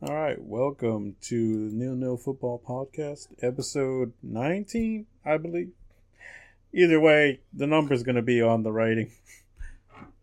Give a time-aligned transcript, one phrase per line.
[0.00, 5.72] All right, welcome to the Nil Nil Football Podcast, episode 19, I believe.
[6.72, 9.10] Either way, the number's going to be on the writing.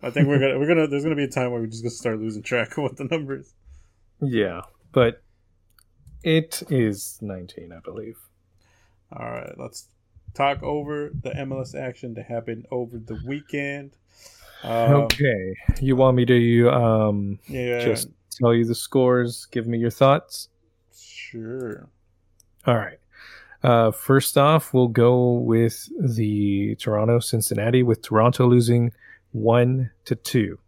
[0.02, 1.90] I think we're gonna we're gonna there's gonna be a time where we're just gonna
[1.90, 3.54] start losing track of what the number is.
[4.22, 4.62] Yeah,
[4.94, 5.22] but
[6.24, 8.18] it is 19, I believe.
[9.12, 9.90] All right, let's
[10.34, 13.92] talk over the MLS action that happened over the weekend.
[14.64, 18.08] Um, okay, you want me to um yeah just
[18.38, 19.48] tell you the scores?
[19.52, 20.50] Give me your thoughts.
[20.96, 21.88] Sure.
[22.66, 23.00] All right.
[23.64, 28.92] Uh, first off, we'll go with the Toronto Cincinnati, with Toronto losing
[29.32, 30.60] one to two.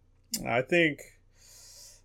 [0.46, 1.00] I think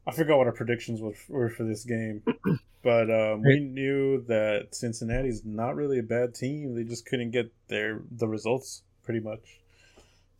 [0.05, 2.23] I forgot what our predictions were for this game,
[2.83, 6.75] but um, we knew that Cincinnati's not really a bad team.
[6.75, 9.62] They just couldn't get their the results pretty much.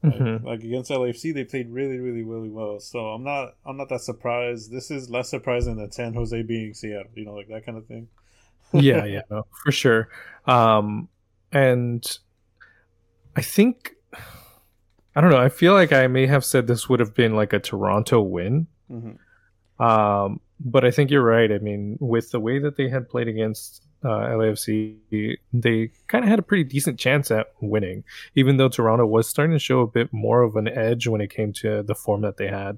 [0.03, 0.45] Mm-hmm.
[0.45, 2.80] Like, like, against LAFC, they played really, really, really well.
[2.80, 4.71] So I'm not, I'm not that surprised.
[4.71, 7.11] This is less surprising than San Jose being Seattle.
[7.16, 8.08] You know, like that kind of thing.
[8.73, 10.09] yeah, yeah, no, for sure.
[10.45, 11.08] Um,
[11.52, 12.05] and
[13.36, 13.95] I think
[15.16, 15.38] I don't know.
[15.38, 18.67] I feel like I may have said this would have been like a Toronto win.
[18.89, 19.83] Mm-hmm.
[19.83, 21.52] Um, but I think you're right.
[21.52, 26.30] I mean, with the way that they had played against uh, LAFC, they kind of
[26.30, 28.03] had a pretty decent chance at winning,
[28.36, 31.30] even though Toronto was starting to show a bit more of an edge when it
[31.30, 32.78] came to the form that they had.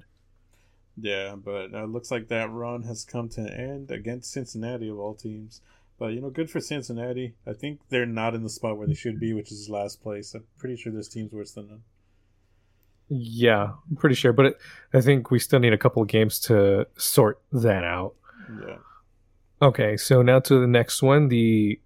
[0.98, 4.98] Yeah, but it looks like that run has come to an end against Cincinnati of
[4.98, 5.60] all teams.
[5.98, 7.34] But you know, good for Cincinnati.
[7.46, 10.34] I think they're not in the spot where they should be, which is last place.
[10.34, 11.82] I'm pretty sure this team's worse than them.
[13.08, 14.58] Yeah, I'm pretty sure, but it,
[14.92, 18.14] I think we still need a couple of games to sort that out.
[18.66, 18.76] Yeah.
[19.62, 21.80] Okay, so now to the next one, the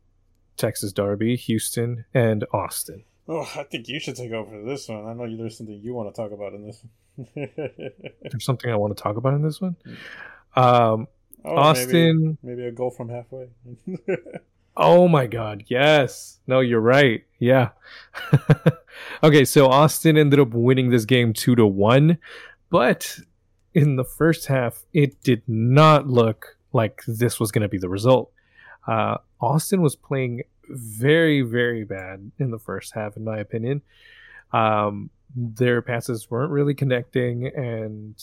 [0.57, 3.05] Texas Derby, Houston and Austin.
[3.29, 5.07] Oh, I think you should take over this one.
[5.07, 7.29] I know there's something you want to talk about in this one.
[8.23, 9.77] there's something I want to talk about in this one.
[10.57, 11.07] Um,
[11.45, 13.49] oh, Austin, maybe, maybe a goal from halfway.
[14.77, 15.65] oh my God!
[15.69, 16.41] Yes.
[16.47, 17.25] No, you're right.
[17.39, 17.71] Yeah.
[19.23, 22.19] okay, so Austin ended up winning this game two to one,
[22.71, 23.19] but
[23.75, 27.89] in the first half, it did not look like this was going to be the
[27.89, 28.33] result.
[28.87, 33.83] Uh, Austin was playing very, very bad in the first half, in my opinion.
[34.53, 38.21] Um, their passes weren't really connecting, and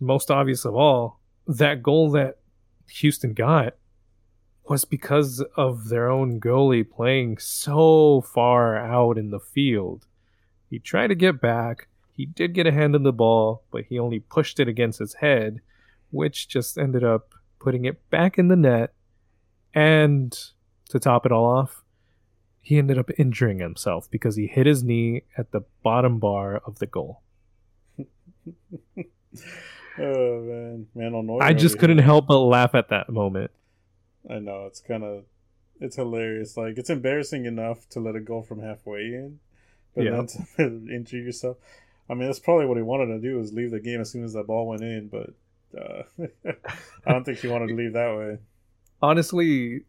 [0.00, 2.38] most obvious of all, that goal that
[2.88, 3.74] Houston got
[4.68, 10.06] was because of their own goalie playing so far out in the field.
[10.70, 11.88] He tried to get back.
[12.10, 15.14] He did get a hand on the ball, but he only pushed it against his
[15.14, 15.60] head,
[16.10, 18.94] which just ended up putting it back in the net.
[19.74, 20.36] And
[20.90, 21.82] to top it all off,
[22.60, 26.78] he ended up injuring himself because he hit his knee at the bottom bar of
[26.78, 27.22] the goal.
[27.98, 28.06] oh
[29.98, 33.50] man, man on I just couldn't help but laugh at that moment.
[34.28, 35.24] I know it's kind of
[35.80, 36.56] it's hilarious.
[36.56, 39.40] Like it's embarrassing enough to let it go from halfway in,
[39.94, 40.10] but yeah.
[40.12, 40.46] then to
[40.94, 41.56] injure yourself.
[42.08, 44.24] I mean, that's probably what he wanted to do is leave the game as soon
[44.24, 45.30] as that ball went in, but
[45.78, 46.02] uh,
[47.06, 48.38] I don't think he wanted to leave that way.
[49.00, 49.84] Honestly,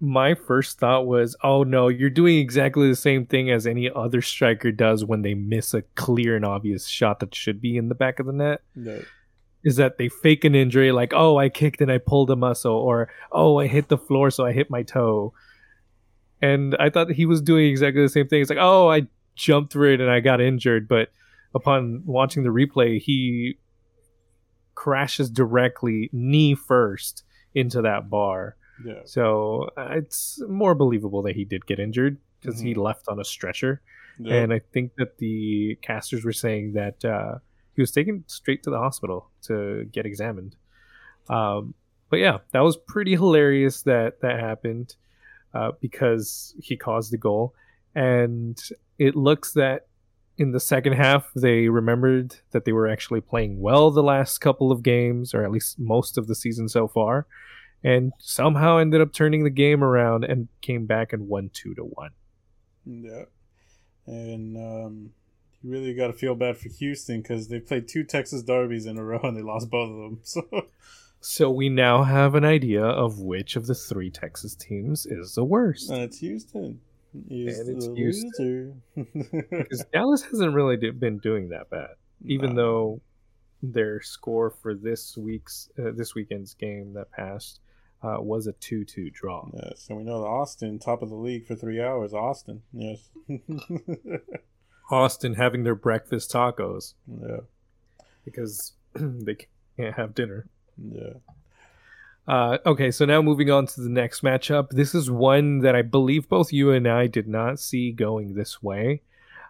[0.00, 4.22] my first thought was, "Oh no, you're doing exactly the same thing as any other
[4.22, 7.94] striker does when they miss a clear and obvious shot that should be in the
[7.94, 9.00] back of the net." Yeah
[9.64, 12.74] is that they fake an injury like oh i kicked and i pulled a muscle
[12.74, 15.32] or oh i hit the floor so i hit my toe
[16.40, 19.72] and i thought he was doing exactly the same thing it's like oh i jumped
[19.72, 21.08] through it and i got injured but
[21.54, 23.58] upon watching the replay he
[24.74, 29.00] crashes directly knee first into that bar yeah.
[29.04, 32.68] so uh, it's more believable that he did get injured because mm-hmm.
[32.68, 33.82] he left on a stretcher
[34.18, 34.36] yeah.
[34.36, 37.38] and i think that the casters were saying that uh,
[37.80, 40.54] he was taken straight to the hospital to get examined.
[41.30, 41.72] Um,
[42.10, 44.96] but yeah, that was pretty hilarious that that happened
[45.54, 47.54] uh, because he caused the goal,
[47.94, 48.62] and
[48.98, 49.86] it looks that
[50.36, 54.70] in the second half they remembered that they were actually playing well the last couple
[54.70, 57.26] of games, or at least most of the season so far,
[57.82, 61.84] and somehow ended up turning the game around and came back and won two to
[61.84, 62.10] one.
[62.84, 63.24] Yeah,
[64.04, 65.10] and um,
[65.62, 68.98] you really got to feel bad for Houston because they played two Texas derbies in
[68.98, 70.20] a row and they lost both of them.
[70.24, 70.66] So,
[71.22, 75.44] so we now have an idea of which of the three Texas teams is the
[75.44, 75.90] worst.
[75.90, 76.80] And it's Houston.
[77.28, 78.82] He's and it's Houston.
[78.94, 81.90] because Dallas hasn't really been doing that bad,
[82.24, 82.62] even no.
[82.62, 83.00] though
[83.62, 87.60] their score for this week's uh, this weekend's game that passed
[88.02, 89.46] uh, was a two-two draw.
[89.52, 92.14] Yeah, so we know the Austin top of the league for three hours.
[92.14, 93.10] Austin, yes.
[94.90, 96.94] Austin having their breakfast tacos.
[97.08, 97.40] Yeah.
[98.24, 99.36] Because they
[99.76, 100.46] can't have dinner.
[100.78, 101.14] Yeah.
[102.28, 104.70] Uh, okay, so now moving on to the next matchup.
[104.70, 108.62] This is one that I believe both you and I did not see going this
[108.62, 109.02] way.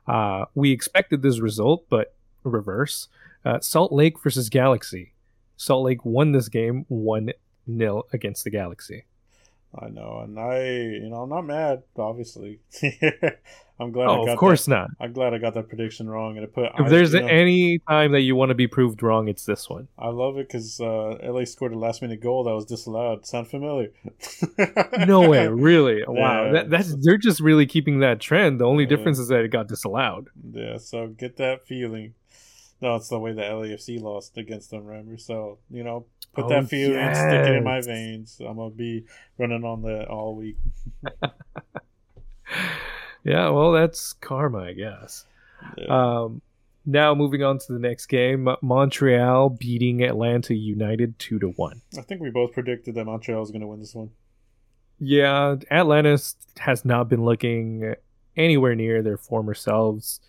[0.07, 3.09] Uh, we expected this result, but reverse.
[3.45, 5.13] Uh, Salt Lake versus Galaxy.
[5.57, 7.33] Salt Lake won this game 1
[7.77, 9.05] 0 against the Galaxy.
[9.73, 11.85] I know, and I, you know, I'm not mad.
[11.97, 12.59] Obviously,
[13.79, 14.09] I'm glad.
[14.09, 14.91] Oh, of course that, not.
[14.99, 16.67] I'm glad I got that prediction wrong, and I put.
[16.75, 19.45] If I, there's you know, any time that you want to be proved wrong, it's
[19.45, 19.87] this one.
[19.97, 23.27] I love it because uh, LA scored a last minute goal that was disallowed.
[23.27, 23.93] Sound familiar?
[25.07, 26.03] no way, really?
[26.07, 26.53] Wow, Yeah.
[26.53, 28.61] that, that's they're just really keeping that trend.
[28.61, 28.91] The only Yeah.
[28.91, 30.29] difference is that it got disallowed.
[30.53, 32.15] Yeah, so get that feeling.
[32.83, 35.17] No, it's the way the LAFC lost against them, remember?
[35.19, 38.41] So, you know, put Oh, that feeling, stick it in my veins.
[38.41, 39.05] I'm going to be
[39.39, 40.57] running on that all week.
[43.23, 45.27] Yeah, well, that's karma, I guess.
[45.77, 45.89] Yeah.
[46.23, 46.41] Um,
[46.87, 51.83] now moving on to the next game, Montreal beating Atlanta United two to one.
[51.99, 54.11] I think we both predicted that Montreal was going to win this one.
[54.99, 56.19] Yeah, Atlanta
[56.59, 57.95] has not been looking
[58.37, 60.21] anywhere near their former selves,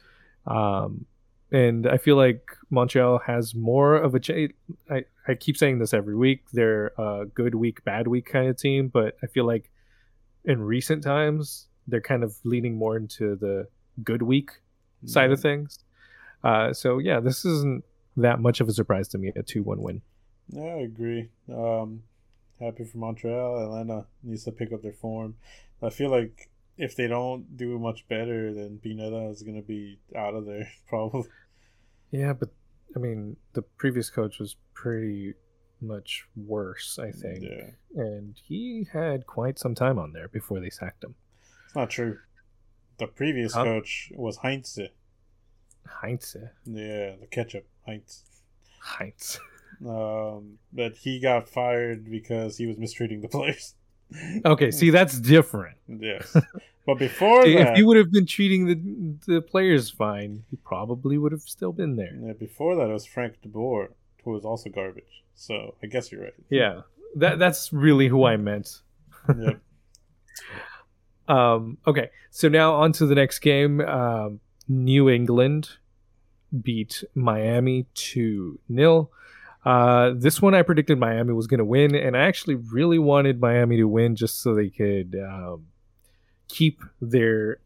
[0.45, 1.05] um,
[1.51, 4.19] and I feel like Montreal has more of a.
[4.19, 4.51] Ch-
[4.89, 6.43] I I keep saying this every week.
[6.51, 9.71] They're a good week, bad week kind of team, but I feel like
[10.43, 13.67] in recent times they're kind of leaning more into the
[14.03, 14.51] good week
[15.05, 15.79] side of things.
[16.43, 17.83] Uh, so yeah, this isn't
[18.17, 19.31] that much of a surprise to me.
[19.35, 20.01] A two-one win.
[20.49, 21.29] Yeah, I agree.
[21.49, 22.03] Um,
[22.59, 23.63] happy for Montreal.
[23.63, 25.35] Atlanta needs to pick up their form.
[25.81, 29.99] I feel like if they don't do much better, then Pineda is going to be
[30.15, 31.29] out of there, probably.
[32.11, 32.49] Yeah, but
[32.95, 35.33] I mean, the previous coach was pretty
[35.81, 37.69] much worse, I think, Yeah.
[37.95, 41.15] and he had quite some time on there before they sacked him.
[41.65, 42.19] It's not true.
[42.97, 43.63] The previous Huh?
[43.63, 44.77] coach was Heinz.
[45.87, 46.35] Heinz,
[46.65, 48.23] Yeah, the ketchup, Heinz.
[48.79, 49.39] Heinz.
[49.85, 53.75] Um, but he got fired because he was mistreating the players.
[54.45, 55.77] Okay, see, that's different.
[55.87, 56.35] Yes.
[56.85, 61.17] But before if that, he would have been treating the the players fine, he probably
[61.17, 62.13] would have still been there.
[62.21, 63.87] yeah, before that it was Frank DeBoer,
[64.23, 65.23] who was also garbage.
[65.35, 66.33] So I guess you're right.
[66.49, 66.81] Yeah,
[67.15, 68.81] that that's really who I meant.
[69.27, 69.59] Yep.
[71.27, 73.79] Um, okay, so now on to the next game.
[73.79, 75.69] Um, New England
[76.61, 79.09] beat Miami 2 0.
[79.63, 83.39] Uh, this one I predicted Miami was going to win, and I actually really wanted
[83.39, 85.67] Miami to win just so they could um,
[86.47, 87.59] keep their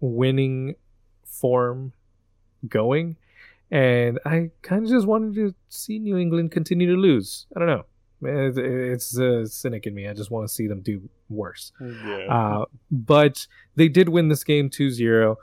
[0.00, 0.74] winning
[1.24, 1.92] form
[2.68, 3.16] going.
[3.70, 7.46] And I kind of just wanted to see New England continue to lose.
[7.56, 7.84] I don't know.
[8.22, 10.08] It- It's a cynic in me.
[10.08, 11.72] I just want to see them do worse.
[11.80, 12.26] Yeah.
[12.30, 15.36] Uh, but they did win this game 2 0.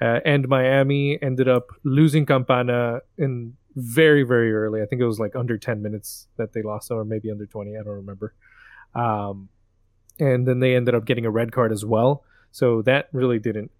[0.00, 4.80] Uh, and Miami ended up losing Campana in very, very early.
[4.82, 7.76] I think it was like under 10 minutes that they lost, or maybe under 20.
[7.76, 8.34] I don't remember.
[8.94, 9.48] Um,
[10.18, 12.24] and then they ended up getting a red card as well.
[12.50, 13.70] So that really didn't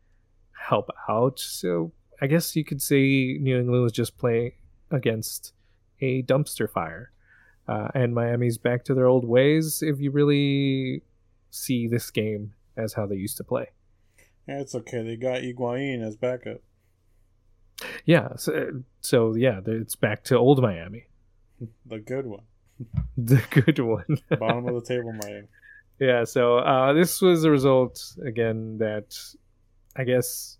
[0.68, 1.38] help out.
[1.40, 4.52] So I guess you could say New England was just playing
[4.90, 5.52] against
[6.00, 7.12] a dumpster fire.
[7.68, 11.02] Uh, and Miami's back to their old ways if you really
[11.50, 13.68] see this game as how they used to play.
[14.48, 15.02] yeah, it's okay.
[15.02, 16.60] They got Higuain as backup.
[18.04, 21.06] Yeah, so, so yeah, it's back to old Miami,
[21.86, 22.44] The good one.
[23.16, 24.18] the good one.
[24.38, 25.46] Bottom of the table, Miami.
[25.98, 29.16] yeah, so uh, this was a result again that
[29.96, 30.58] I guess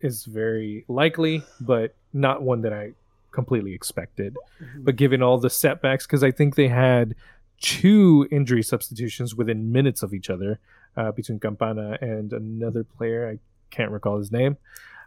[0.00, 2.92] is very likely, but not one that I
[3.30, 4.36] completely expected.
[4.76, 7.14] But given all the setbacks, because I think they had
[7.60, 10.60] two injury substitutions within minutes of each other
[10.96, 13.28] uh, between Campana and another player.
[13.28, 13.38] I
[13.70, 14.56] can't recall his name.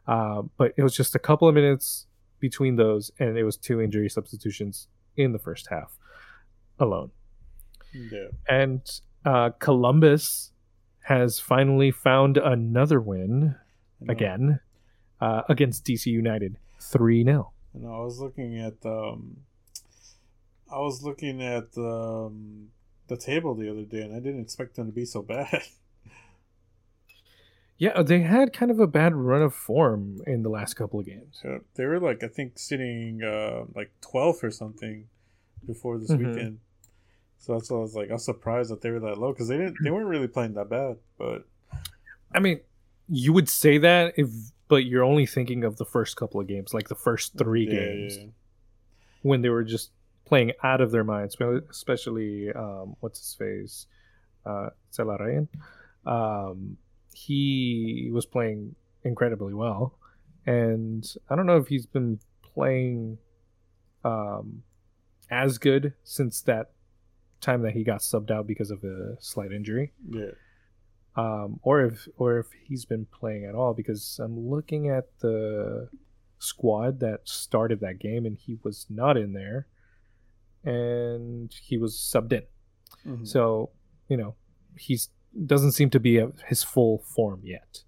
[0.08, 2.08] Uh, but it was just a couple of minutes
[2.40, 5.98] between those, and it was two injury substitutions in the first half
[6.80, 7.12] alone.
[7.94, 8.28] Yeah.
[8.50, 8.82] And
[9.26, 10.52] uh, Columbus
[11.04, 13.56] has finally found another win
[14.10, 14.60] again
[15.22, 17.52] uh, against DC United 3 0.
[17.74, 19.38] And I was looking at um,
[20.72, 22.70] I was looking at um,
[23.08, 25.62] the table the other day, and I didn't expect them to be so bad.
[27.78, 31.08] Yeah, they had kind of a bad run of form in the last couple of
[31.08, 31.40] games.
[31.42, 35.08] So they were like I think sitting uh, like 12th or something
[35.66, 36.18] before this Mhm.
[36.20, 36.60] weekend.
[37.40, 39.48] So that's why I was like I was surprised that they were that low because
[39.48, 40.98] they didn't they weren't really playing that bad.
[41.18, 41.48] But
[42.32, 42.60] I mean,
[43.10, 44.30] you would say that if,
[44.72, 47.74] but you're only thinking of the first couple of games, like the first three yeah,
[47.74, 48.28] games, yeah.
[49.22, 49.92] when they were just
[50.24, 51.36] playing out of their minds,
[51.70, 53.88] especially um, what's his face,
[54.46, 55.50] uh, Zelarayan.
[56.06, 56.78] Um,
[57.14, 60.00] he was playing incredibly well,
[60.46, 63.18] and I don't know if he's been playing
[64.06, 64.64] um,
[65.30, 66.72] as good since that
[67.42, 69.92] time that he got subbed out because of a slight injury.
[70.10, 70.32] Yeah.
[71.16, 75.90] Um, or if or if he's been playing at all because I'm looking at the
[76.40, 79.68] squad that started that game and he was not in there
[80.64, 82.44] and he was subbed in.
[83.06, 83.26] Mm-hmm.
[83.26, 83.72] So,
[84.08, 84.36] you know,
[84.78, 85.10] he's
[85.46, 87.84] doesn't seem to be at his full form yet.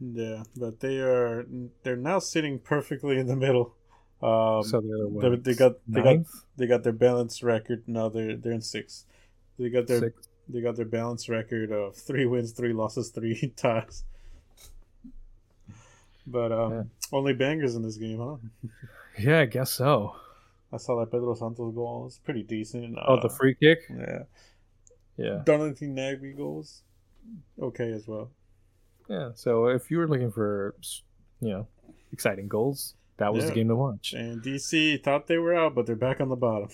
[0.00, 1.46] Yeah, but they are
[1.82, 3.74] they're now sitting perfectly in the middle.
[4.22, 4.80] Um, so
[5.20, 6.26] they, they, got they ninth?
[6.32, 7.84] got they got their balance record.
[7.86, 9.04] No, they're they're in six.
[9.58, 10.14] They got their.
[10.52, 14.04] They got their balance record of three wins, three losses, three ties.
[16.26, 16.82] But um, yeah.
[17.12, 18.68] only bangers in this game, huh?
[19.18, 20.14] yeah, I guess so.
[20.72, 22.04] I saw that Pedro Santos goal.
[22.06, 22.96] It's pretty decent.
[23.04, 23.80] Oh, uh, the free kick.
[23.90, 24.22] Yeah.
[25.16, 25.42] Yeah.
[25.44, 26.82] Darlington Nagbe goals.
[27.60, 28.30] Okay as well.
[29.08, 29.30] Yeah.
[29.34, 30.74] So if you were looking for,
[31.40, 31.66] you know,
[32.12, 33.50] exciting goals, that was yeah.
[33.50, 34.14] the game to watch.
[34.14, 36.70] And DC thought they were out, but they're back on the bottom.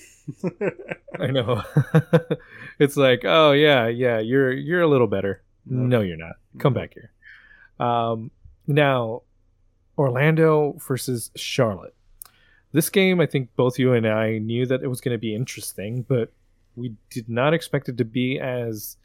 [1.21, 1.63] I know.
[2.79, 5.43] it's like, oh yeah, yeah, you're you're a little better.
[5.67, 6.37] No, you're not.
[6.59, 7.11] Come back here.
[7.85, 8.31] Um,
[8.69, 9.23] now,
[9.99, 11.95] Orlando versus Charlotte.
[12.71, 15.35] This game, I think both you and I knew that it was going to be
[15.35, 16.33] interesting, but
[16.77, 18.97] we did not expect it to be as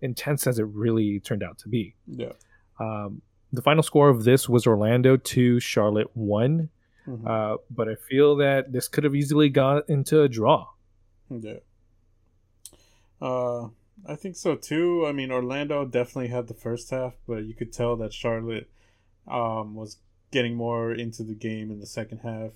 [0.00, 1.96] intense as it really turned out to be.
[2.06, 2.32] Yeah.
[2.78, 3.20] Um,
[3.52, 6.68] the final score of this was Orlando 2, Charlotte 1.
[7.06, 7.26] Mm-hmm.
[7.26, 10.68] Uh, but I feel that this could have easily got into a draw.
[11.28, 11.56] Yeah.
[13.20, 13.68] Uh,
[14.06, 15.06] I think so too.
[15.06, 18.70] I mean, Orlando definitely had the first half, but you could tell that Charlotte
[19.28, 19.98] um, was
[20.30, 22.50] getting more into the game in the second half.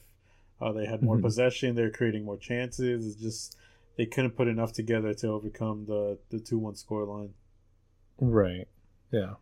[0.60, 1.24] Uh, they had more mm-hmm.
[1.24, 1.74] possession.
[1.74, 3.06] They're creating more chances.
[3.06, 3.56] It's just
[3.96, 7.34] they couldn't put enough together to overcome the the two one score line.
[8.18, 8.66] Right.
[9.12, 9.34] Yeah.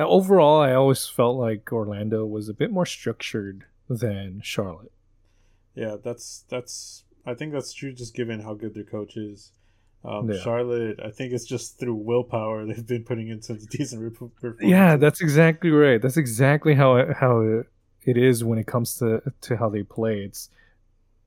[0.00, 4.92] And overall, I always felt like Orlando was a bit more structured than Charlotte.
[5.74, 7.04] Yeah, that's that's.
[7.26, 7.92] I think that's true.
[7.92, 9.52] Just given how good their coach is.
[10.02, 10.40] Um, yeah.
[10.40, 14.62] Charlotte, I think it's just through willpower they've been putting in some decent performance.
[14.62, 16.00] Yeah, that's exactly right.
[16.00, 17.64] That's exactly how how
[18.02, 20.20] it is when it comes to to how they play.
[20.20, 20.48] It's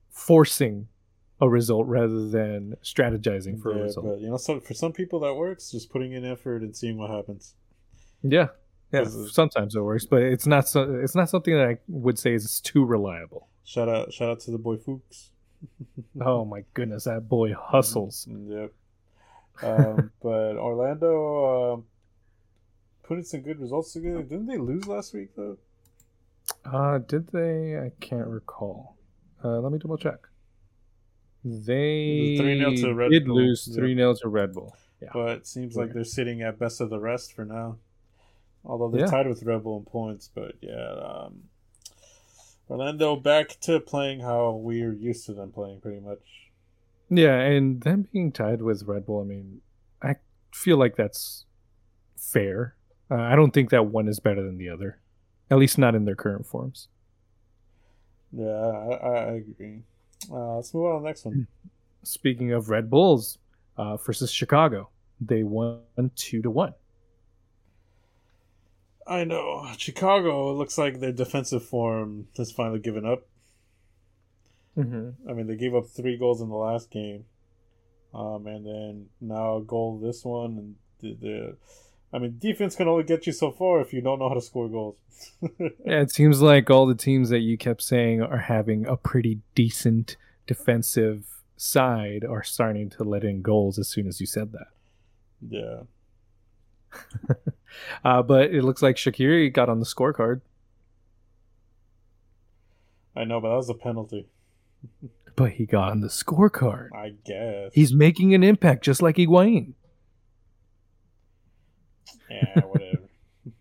[0.09, 0.87] forcing
[1.39, 4.05] a result rather than strategizing for yeah, a result.
[4.07, 6.97] But you know, so for some people that works, just putting in effort and seeing
[6.97, 7.53] what happens.
[8.23, 8.47] Yeah,
[8.93, 9.05] yeah.
[9.31, 10.67] Sometimes it works, but it's not.
[10.67, 13.49] So, it's not something that I would say is too reliable.
[13.63, 14.13] Shout out!
[14.13, 15.31] Shout out to the boy Fuchs.
[16.21, 18.27] oh my goodness, that boy hustles.
[18.29, 18.71] Yep.
[19.61, 21.81] Um, but Orlando uh,
[23.03, 24.23] putting some good results together.
[24.23, 25.57] Didn't they lose last week though?
[26.65, 27.77] Uh, did they?
[27.77, 28.97] I can't recall.
[29.43, 30.19] Uh, let me double check.
[31.43, 33.35] They to Red did Bull.
[33.35, 34.75] lose 3 0 to Red Bull.
[35.01, 35.09] Yeah.
[35.13, 37.77] But it seems like they're sitting at best of the rest for now.
[38.65, 39.11] Although they're yeah.
[39.11, 40.29] tied with Red Bull in points.
[40.33, 41.43] But yeah, um,
[42.69, 46.19] Orlando back to playing how we're used to them playing pretty much.
[47.09, 49.61] Yeah, and them being tied with Red Bull, I mean,
[50.01, 50.15] I
[50.53, 51.45] feel like that's
[52.17, 52.75] fair.
[53.11, 54.99] Uh, I don't think that one is better than the other,
[55.51, 56.87] at least not in their current forms.
[58.31, 59.83] Yeah, I, I agree.
[60.31, 61.47] Uh, let's move on to the next one.
[62.03, 63.37] Speaking of Red Bulls
[63.77, 64.89] uh, versus Chicago,
[65.21, 65.81] they won
[66.15, 66.73] two to one.
[69.05, 70.53] I know Chicago.
[70.53, 73.23] looks like their defensive form has finally given up.
[74.77, 75.29] Mm-hmm.
[75.29, 77.25] I mean, they gave up three goals in the last game,
[78.13, 81.57] um, and then now a goal this one, and the, the
[82.11, 84.41] I mean, defense can only get you so far if you don't know how to
[84.41, 84.95] score goals.
[85.59, 89.41] yeah, it seems like all the teams that you kept saying are having a pretty
[89.55, 90.15] decent
[90.47, 91.25] defensive
[91.57, 94.67] side are starting to let in goals as soon as you said that.
[95.47, 95.81] Yeah.
[98.05, 100.41] uh, but it looks like Shaqiri got on the scorecard.
[103.15, 104.27] I know, but that was a penalty.
[105.35, 106.89] but he got on the scorecard.
[106.95, 107.71] I guess.
[107.73, 109.73] He's making an impact just like Higuain.
[112.29, 113.09] Yeah, whatever.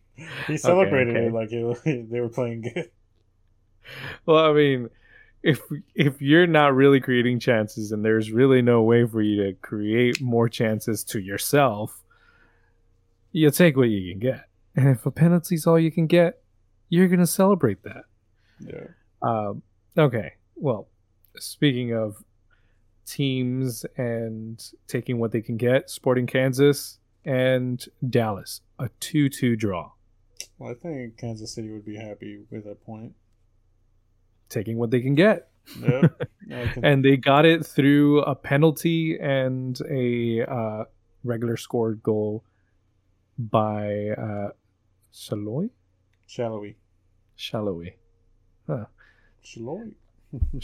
[0.47, 1.27] he celebrated okay, okay.
[1.27, 2.91] it like it, they were playing good.
[4.27, 4.89] Well, I mean,
[5.43, 5.61] if
[5.95, 10.21] if you're not really creating chances and there's really no way for you to create
[10.21, 12.02] more chances to yourself,
[13.33, 14.45] you take what you can get.
[14.77, 16.43] And if a penalty's all you can get,
[16.89, 18.05] you're gonna celebrate that.
[18.61, 18.87] Yeah.
[19.23, 19.63] Um,
[19.99, 20.35] okay.
[20.55, 20.89] Well,
[21.39, 22.23] speaking of
[23.07, 29.93] teams and taking what they can get, Sporting Kansas and Dallas, a 2 2 draw.
[30.59, 33.15] Well, I think Kansas City would be happy with that point.
[34.49, 35.49] Taking what they can get.
[35.81, 36.29] Yep.
[36.83, 40.85] and they got it through a penalty and a uh,
[41.25, 42.45] regular scored goal
[43.51, 44.49] by uh,
[45.13, 45.69] Shalloy?
[46.27, 46.77] Shallowy.
[47.37, 47.95] Shallowy.
[48.67, 48.87] Huh.
[49.43, 49.95] Shallowy.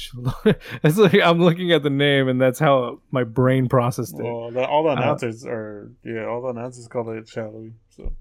[0.83, 4.23] it's like I'm looking at the name, and that's how my brain processed it.
[4.23, 7.75] Well, the, all the uh, announcers uh, are yeah, all the announcers call it shadowy.
[7.91, 8.13] So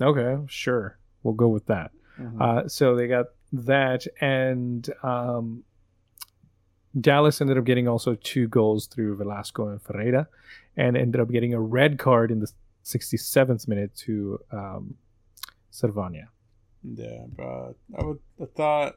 [0.00, 1.90] okay, sure, we'll go with that.
[2.18, 2.40] Mm-hmm.
[2.40, 5.64] Uh, so they got that, and um,
[6.98, 10.28] Dallas ended up getting also two goals through Velasco and Ferreira,
[10.78, 12.50] and ended up getting a red card in the
[12.84, 14.94] 67th minute to um,
[15.72, 16.28] Servania.
[16.82, 18.96] Yeah, but I would I thought.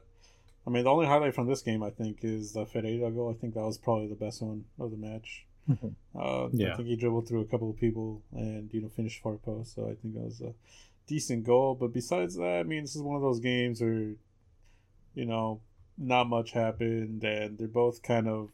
[0.66, 3.30] I mean, the only highlight from this game, I think, is the Ferreira goal.
[3.30, 5.44] I think that was probably the best one of the match.
[5.68, 6.18] Mm-hmm.
[6.18, 6.72] Uh, yeah.
[6.72, 9.74] I think he dribbled through a couple of people and you know finished far post.
[9.74, 10.54] So I think that was a
[11.06, 11.74] decent goal.
[11.74, 14.14] But besides that, I mean, this is one of those games where
[15.14, 15.60] you know
[15.98, 18.50] not much happened, and they're both kind of.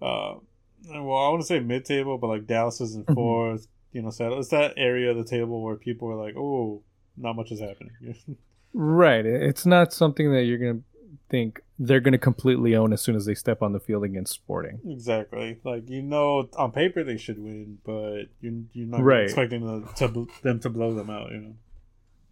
[0.00, 0.40] Uh,
[0.88, 3.75] well, I want to say mid-table, but like Dallas is in 4th mm-hmm.
[3.92, 6.82] You know, so it's that area of the table where people are like, "Oh,
[7.16, 8.16] not much is happening.
[8.74, 9.24] right.
[9.24, 10.84] It's not something that you're going to
[11.28, 14.32] think they're going to completely own as soon as they step on the field against
[14.32, 14.80] Sporting.
[14.86, 15.58] Exactly.
[15.64, 19.24] Like you know, on paper they should win, but you you're not right.
[19.24, 21.30] expecting them to, them to blow them out.
[21.32, 21.54] You know.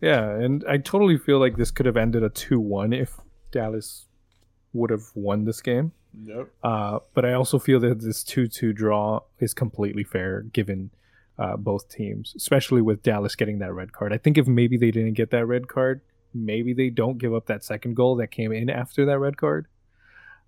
[0.00, 3.16] Yeah, and I totally feel like this could have ended a two-one if
[3.50, 4.06] Dallas
[4.72, 5.92] would have won this game.
[6.22, 6.50] Yep.
[6.62, 10.90] Uh, but I also feel that this two-two draw is completely fair given
[11.38, 14.12] uh, both teams, especially with Dallas getting that red card.
[14.12, 16.00] I think if maybe they didn't get that red card,
[16.32, 19.66] maybe they don't give up that second goal that came in after that red card.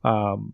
[0.05, 0.52] Um,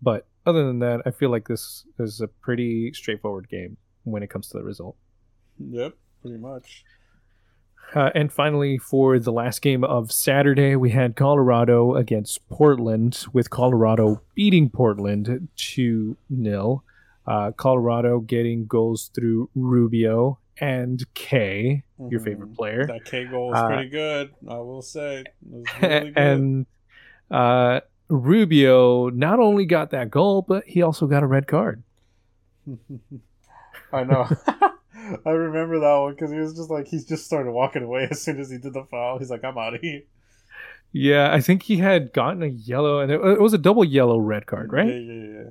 [0.00, 4.30] but other than that, I feel like this is a pretty straightforward game when it
[4.30, 4.96] comes to the result.
[5.58, 6.84] Yep, pretty much.
[7.94, 13.50] Uh, and finally, for the last game of Saturday, we had Colorado against Portland, with
[13.50, 16.82] Colorado beating Portland 2 0.
[17.26, 22.10] Uh, Colorado getting goals through Rubio and Kaye, mm-hmm.
[22.10, 22.86] your favorite player.
[22.86, 25.24] That Kaye goal was uh, pretty good, I will say.
[25.82, 26.66] Really and
[27.30, 31.82] uh, Rubio not only got that goal, but he also got a red card.
[33.92, 34.28] I know.
[35.26, 38.22] I remember that one because he was just like, he just started walking away as
[38.22, 39.18] soon as he did the foul.
[39.18, 40.02] He's like, I'm out of here.
[40.92, 44.18] Yeah, I think he had gotten a yellow, and it, it was a double yellow
[44.18, 44.86] red card, right?
[44.86, 45.50] Yeah, yeah, yeah.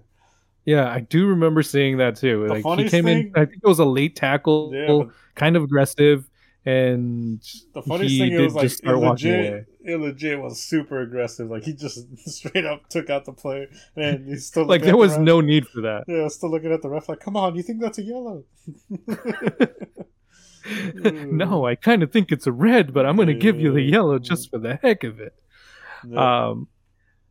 [0.66, 2.48] Yeah, I do remember seeing that too.
[2.48, 5.04] The like he came thing, in, I think it was a late tackle, yeah,
[5.36, 6.30] kind of aggressive,
[6.66, 7.42] and
[7.74, 11.50] the funniest thing was like it legit, it legit was super aggressive.
[11.50, 15.16] Like he just straight up took out the player, and he's still like there was
[15.16, 16.06] the no need for that.
[16.08, 18.46] Yeah, still looking at the ref like, come on, you think that's a yellow?
[20.96, 23.40] no, I kind of think it's a red, but I'm going to yeah.
[23.40, 25.34] give you the yellow just for the heck of it.
[26.08, 26.48] Yeah.
[26.48, 26.70] Um,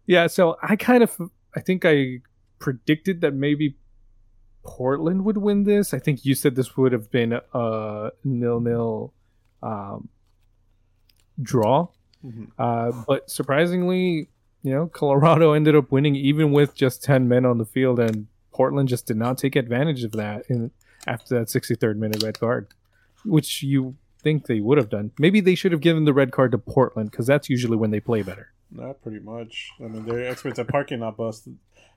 [0.06, 0.26] yeah.
[0.26, 1.16] So I kind of,
[1.56, 2.20] I think I
[2.62, 3.76] predicted that maybe
[4.64, 5.92] Portland would win this.
[5.92, 9.12] I think you said this would have been a nil nil
[9.62, 10.08] um,
[11.42, 11.88] draw.
[12.24, 12.44] Mm-hmm.
[12.56, 14.28] Uh, but surprisingly,
[14.62, 18.28] you know, Colorado ended up winning even with just 10 men on the field, and
[18.52, 20.70] Portland just did not take advantage of that in,
[21.06, 22.68] after that 63rd minute red card,
[23.24, 25.10] which you think they would have done.
[25.18, 27.98] Maybe they should have given the red card to Portland because that's usually when they
[27.98, 28.52] play better.
[28.70, 29.70] Not pretty much.
[29.80, 31.46] I mean, they're experts at parking lot bus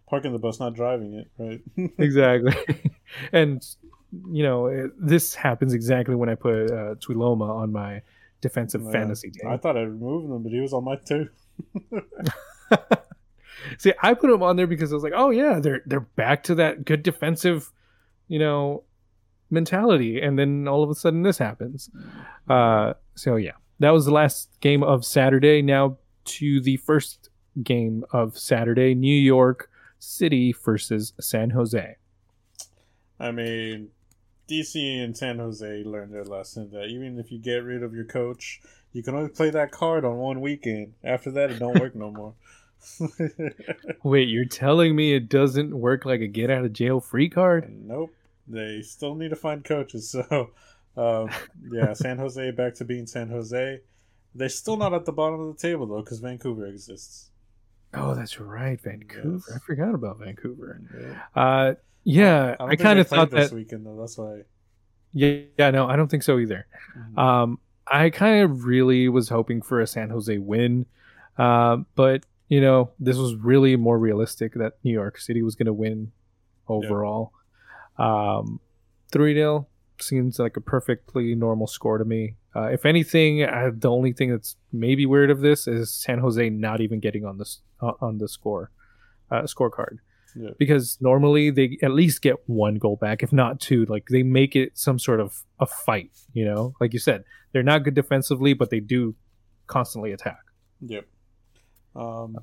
[0.07, 1.91] parking the bus, not driving it, right?
[1.97, 2.55] exactly.
[3.31, 3.65] and
[4.31, 8.01] you know, it, this happens exactly when I put uh, Tuiloma on my
[8.41, 9.49] defensive yeah, fantasy team.
[9.49, 11.29] I thought I removed him, but he was on my too.
[13.77, 16.43] See, I put him on there because I was like, oh yeah, they're they're back
[16.43, 17.71] to that good defensive,
[18.27, 18.83] you know,
[19.49, 21.89] mentality, and then all of a sudden this happens.
[22.47, 25.61] Uh, so yeah, that was the last game of Saturday.
[25.61, 27.29] Now to the first
[27.63, 29.69] game of Saturday, New York
[30.05, 31.95] City versus San Jose.
[33.19, 33.89] I mean,
[34.47, 38.05] DC and San Jose learned their lesson that even if you get rid of your
[38.05, 38.61] coach,
[38.93, 40.93] you can only play that card on one weekend.
[41.03, 42.33] After that, it don't work no more.
[44.03, 47.69] Wait, you're telling me it doesn't work like a get out of jail free card?
[47.69, 48.13] Nope.
[48.47, 50.15] They still need to find coaches.
[50.29, 50.51] So,
[50.97, 51.29] um,
[51.73, 53.81] yeah, San Jose back to being San Jose.
[54.33, 57.31] They're still not at the bottom of the table though, because Vancouver exists.
[57.95, 59.41] Oh, that's right, Vancouver.
[59.47, 59.51] Yes.
[59.55, 60.81] I forgot about Vancouver.
[60.99, 61.41] Yeah.
[61.41, 63.97] Uh, yeah, I, I kind of thought this that weekend though.
[63.99, 64.41] That's why.
[65.13, 66.67] Yeah, yeah, no, I don't think so either.
[66.97, 67.19] Mm-hmm.
[67.19, 70.85] Um, I kind of really was hoping for a San Jose win,
[71.37, 75.65] uh, but you know, this was really more realistic that New York City was going
[75.65, 76.11] to win
[76.67, 77.31] overall.
[77.97, 78.07] Yep.
[78.07, 78.59] Um,
[79.11, 79.67] three 0
[79.99, 82.35] seems like a perfectly normal score to me.
[82.55, 86.49] Uh, if anything, uh, the only thing that's maybe weird of this is San Jose
[86.49, 88.71] not even getting on this uh, on the score
[89.29, 89.97] uh, scorecard.
[90.37, 90.51] Yeah.
[90.57, 93.85] Because normally they at least get one goal back, if not two.
[93.85, 96.73] Like they make it some sort of a fight, you know.
[96.79, 99.15] Like you said, they're not good defensively, but they do
[99.67, 100.39] constantly attack.
[100.81, 101.05] Yep.
[101.95, 102.37] Um,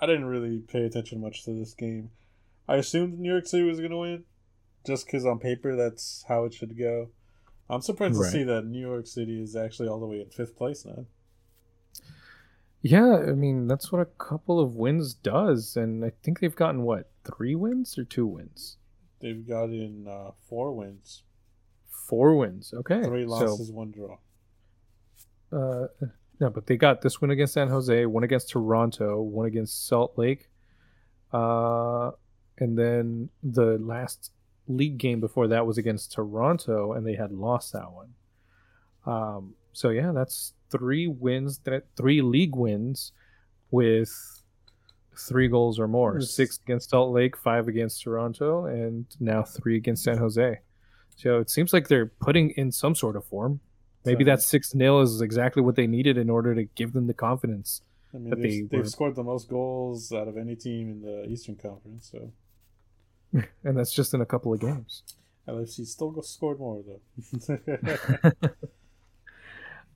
[0.00, 2.10] I didn't really pay attention much to this game.
[2.68, 4.24] I assumed New York City was going to win,
[4.86, 7.10] just because on paper that's how it should go.
[7.72, 8.26] I'm surprised right.
[8.26, 11.06] to see that New York City is actually all the way in fifth place now.
[12.82, 16.82] Yeah, I mean that's what a couple of wins does, and I think they've gotten
[16.82, 18.76] what three wins or two wins.
[19.20, 21.22] They've gotten uh, four wins.
[21.88, 22.74] Four wins.
[22.76, 23.02] Okay.
[23.04, 24.18] Three losses, so, one draw.
[25.50, 25.86] Uh,
[26.40, 30.18] no, but they got this win against San Jose, one against Toronto, one against Salt
[30.18, 30.50] Lake,
[31.32, 32.10] uh,
[32.58, 34.32] and then the last
[34.68, 38.14] league game before that was against Toronto, and they had lost that one.
[39.04, 43.12] Um, so yeah, that's three wins, that three league wins
[43.70, 44.42] with
[45.16, 46.20] three goals or more.
[46.20, 50.60] Six against Salt Lake, five against Toronto, and now three against San Jose.
[51.16, 53.60] So it seems like they're putting in some sort of form.
[54.04, 57.06] Maybe so, that six 0 is exactly what they needed in order to give them
[57.06, 57.82] the confidence.
[58.12, 61.26] I mean, they've, they they've scored the most goals out of any team in the
[61.28, 62.10] Eastern Conference.
[62.10, 62.32] So,
[63.64, 65.02] and that's just in a couple of games.
[65.48, 68.32] LFC still scored more though.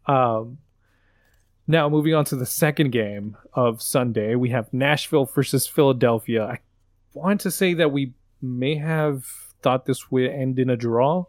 [0.12, 0.58] um,
[1.68, 6.44] now, moving on to the second game of Sunday, we have Nashville versus Philadelphia.
[6.44, 6.58] I
[7.12, 9.24] want to say that we may have
[9.62, 11.24] thought this would end in a draw.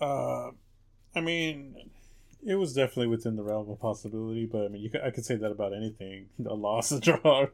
[0.00, 0.50] Uh,
[1.14, 1.90] I mean,
[2.46, 5.24] it was definitely within the realm of possibility, but I mean, you could, I could
[5.24, 7.46] say that about anything: a loss, a draw.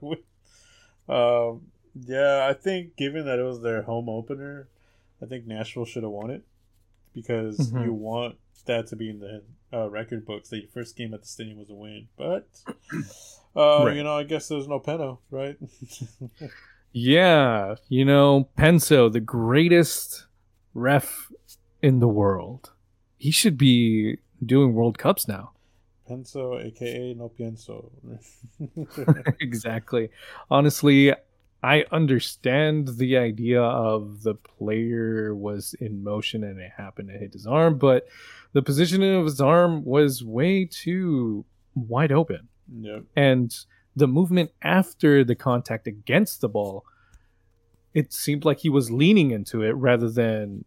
[1.08, 1.62] um,
[1.94, 4.68] yeah, I think given that it was their home opener,
[5.22, 6.44] I think Nashville should have won it
[7.14, 7.84] because mm-hmm.
[7.84, 11.22] you want that to be in the uh, record books that your first game at
[11.22, 12.08] the stadium was a win.
[12.16, 12.48] But
[13.56, 13.96] uh, right.
[13.96, 15.56] you know, I guess there's no Penso, right?
[16.92, 20.26] yeah, you know, Penso, the greatest
[20.74, 21.30] ref
[21.82, 22.72] in the world.
[23.18, 25.52] He should be doing World Cups now.
[26.08, 27.90] Penso, aka No Pienso.
[29.40, 30.10] exactly.
[30.50, 31.14] Honestly,
[31.64, 37.32] I understand the idea of the player was in motion and it happened to hit
[37.32, 38.06] his arm, but
[38.52, 42.48] the positioning of his arm was way too wide open.
[42.70, 43.04] Yep.
[43.16, 43.56] And
[43.96, 46.84] the movement after the contact against the ball,
[47.94, 50.66] it seemed like he was leaning into it rather than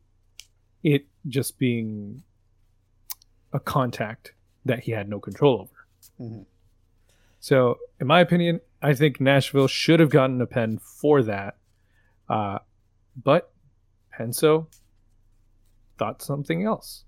[0.81, 2.23] it just being
[3.53, 4.33] a contact
[4.65, 5.87] that he had no control over.
[6.19, 6.41] Mm-hmm.
[7.39, 11.57] So, in my opinion, I think Nashville should have gotten a pen for that.
[12.29, 12.59] Uh,
[13.21, 13.51] but
[14.17, 14.67] Penso
[15.97, 17.03] thought something else.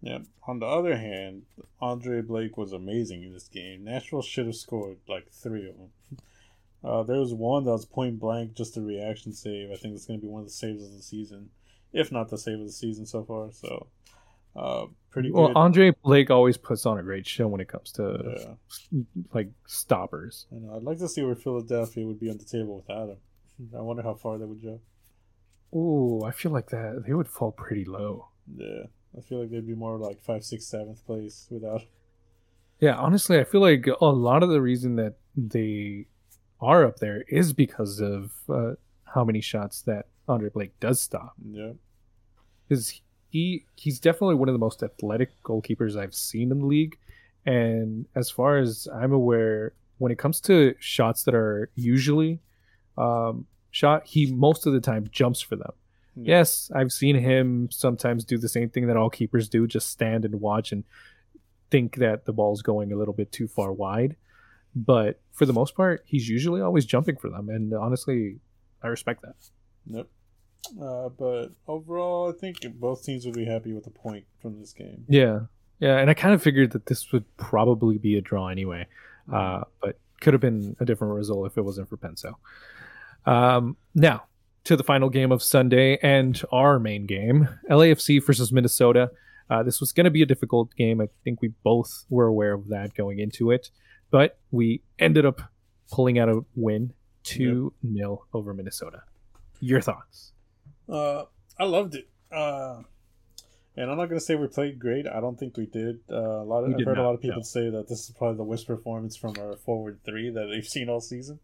[0.00, 0.18] Yeah.
[0.46, 1.42] On the other hand,
[1.80, 3.84] Andre Blake was amazing in this game.
[3.84, 5.90] Nashville should have scored like three of them.
[6.82, 9.70] Uh, there was one that was point blank, just a reaction save.
[9.70, 11.50] I think it's going to be one of the saves of the season,
[11.92, 13.50] if not the save of the season so far.
[13.52, 13.88] So
[14.56, 15.56] uh, pretty well, good.
[15.56, 18.56] Andre Blake always puts on a great show when it comes to
[18.92, 19.00] yeah.
[19.32, 20.46] like stoppers.
[20.52, 20.76] I know.
[20.76, 23.18] I'd like to see where Philadelphia would be on the table without him.
[23.76, 24.80] I wonder how far they would go.
[25.72, 28.28] Oh, I feel like that they would fall pretty low.
[28.56, 28.84] Yeah,
[29.16, 31.82] I feel like they'd be more like five, six, seventh place without.
[32.80, 36.06] Yeah, honestly, I feel like a lot of the reason that they
[36.60, 41.34] are up there is because of uh, how many shots that Andre Blake does stop.
[41.44, 41.72] Yeah,
[42.68, 46.98] because he he's definitely one of the most athletic goalkeepers I've seen in the league.
[47.46, 52.40] And as far as I'm aware, when it comes to shots that are usually
[52.96, 55.72] um, shot, he most of the time jumps for them.
[56.16, 56.38] Yeah.
[56.38, 60.24] Yes, I've seen him sometimes do the same thing that all keepers do, just stand
[60.24, 60.84] and watch and
[61.70, 64.16] think that the ball's going a little bit too far wide.
[64.74, 68.40] But for the most part, he's usually always jumping for them, and honestly,
[68.82, 69.36] I respect that.
[69.86, 70.06] Yep.
[70.80, 74.72] Uh, but overall, I think both teams would be happy with a point from this
[74.72, 75.04] game.
[75.08, 75.40] Yeah,
[75.80, 78.86] yeah, and I kind of figured that this would probably be a draw anyway,
[79.32, 82.34] uh, but could have been a different result if it wasn't for Penso.
[83.24, 84.24] Um, now
[84.64, 89.10] to the final game of Sunday and our main game, LAFC versus Minnesota.
[89.48, 91.00] Uh, this was going to be a difficult game.
[91.00, 93.70] I think we both were aware of that going into it,
[94.10, 95.40] but we ended up
[95.90, 96.92] pulling out a win,
[97.22, 97.92] two yep.
[97.92, 99.04] nil over Minnesota.
[99.60, 100.32] Your thoughts?
[100.88, 101.24] Uh,
[101.58, 102.08] I loved it.
[102.30, 102.82] Uh,
[103.76, 105.06] and I'm not gonna say we played great.
[105.06, 106.00] I don't think we did.
[106.10, 107.42] Uh, a lot of I've heard not, a lot of people no.
[107.42, 110.88] say that this is probably the worst performance from our forward three that they've seen
[110.88, 111.38] all season.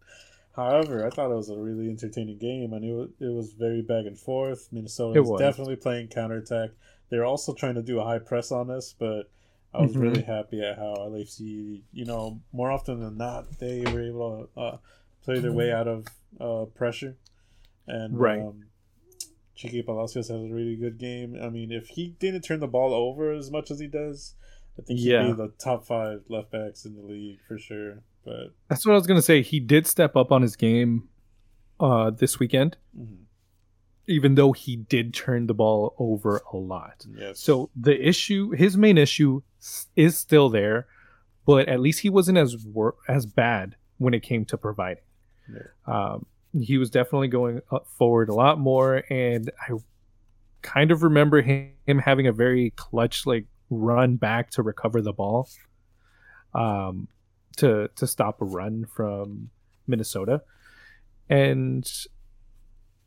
[0.57, 2.74] However, I thought it was a really entertaining game.
[2.74, 4.68] I knew it, was very back and forth.
[4.70, 6.70] Minnesota was, was, definitely playing counterattack.
[7.11, 9.30] They're also trying to do a high press on us, but
[9.72, 10.00] I was mm-hmm.
[10.00, 14.61] really happy at how LAFC, you know, more often than not, they were able to
[14.61, 14.76] uh,
[15.24, 16.07] play their way out of
[16.40, 17.16] uh, pressure.
[17.88, 18.40] And right.
[18.40, 18.64] Um,
[19.56, 21.36] Chiqui Palacios has a really good game.
[21.40, 24.34] I mean, if he didn't turn the ball over as much as he does,
[24.78, 25.26] I think he'd yeah.
[25.26, 28.02] be the top five left backs in the league for sure.
[28.24, 29.42] But that's what I was gonna say.
[29.42, 31.08] He did step up on his game
[31.78, 33.22] uh, this weekend, mm-hmm.
[34.06, 37.04] even though he did turn the ball over a lot.
[37.16, 37.40] Yes.
[37.40, 39.42] So the issue, his main issue,
[39.94, 40.86] is still there,
[41.46, 45.04] but at least he wasn't as wor- as bad when it came to providing.
[45.48, 45.60] Yeah.
[45.86, 46.26] Um,
[46.60, 47.60] he was definitely going
[47.98, 49.74] forward a lot more, and I
[50.62, 55.12] kind of remember him, him having a very clutch like run back to recover the
[55.12, 55.48] ball,
[56.54, 57.08] um,
[57.56, 59.50] to to stop a run from
[59.86, 60.42] Minnesota,
[61.28, 61.90] and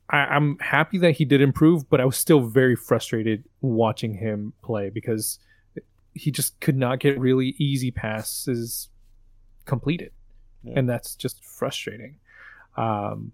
[0.10, 4.54] I, I'm happy that he did improve, but I was still very frustrated watching him
[4.62, 5.40] play because
[6.14, 8.90] he just could not get really easy passes
[9.66, 10.12] completed,
[10.64, 10.74] yeah.
[10.76, 12.18] and that's just frustrating.
[12.78, 13.32] Um,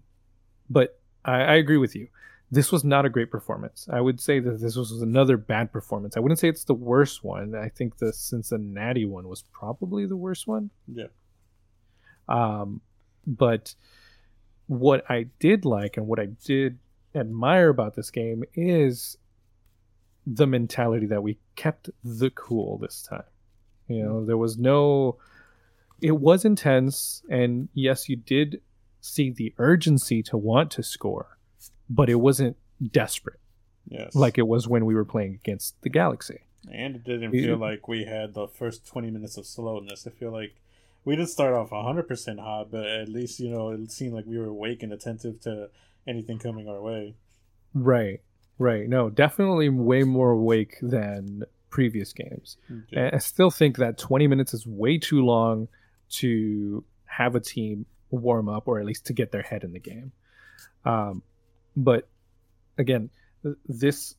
[0.68, 2.08] but I, I agree with you.
[2.50, 3.88] This was not a great performance.
[3.90, 6.16] I would say that this was another bad performance.
[6.16, 7.54] I wouldn't say it's the worst one.
[7.54, 10.70] I think the Cincinnati one was probably the worst one.
[10.92, 11.06] Yeah.
[12.28, 12.80] Um,
[13.26, 13.74] but
[14.66, 16.78] what I did like and what I did
[17.14, 19.16] admire about this game is
[20.26, 23.24] the mentality that we kept the cool this time.
[23.88, 25.18] You know, there was no
[26.00, 28.60] it was intense and yes, you did
[29.04, 31.36] see the urgency to want to score,
[31.90, 32.56] but it wasn't
[32.90, 33.38] desperate.
[33.86, 34.14] Yes.
[34.14, 36.40] Like it was when we were playing against the Galaxy.
[36.72, 40.06] And it didn't feel like we had the first 20 minutes of slowness.
[40.06, 40.54] I feel like
[41.04, 44.38] we didn't start off 100% hot, but at least, you know, it seemed like we
[44.38, 45.68] were awake and attentive to
[46.06, 47.14] anything coming our way.
[47.74, 48.22] Right.
[48.58, 48.88] Right.
[48.88, 52.56] No, definitely way more awake than previous games.
[52.70, 52.98] Mm-hmm.
[52.98, 53.14] Okay.
[53.14, 55.68] I still think that 20 minutes is way too long
[56.12, 59.80] to have a team warm up or at least to get their head in the
[59.80, 60.12] game.
[60.84, 61.22] Um,
[61.76, 62.08] but
[62.78, 63.10] again,
[63.66, 64.14] this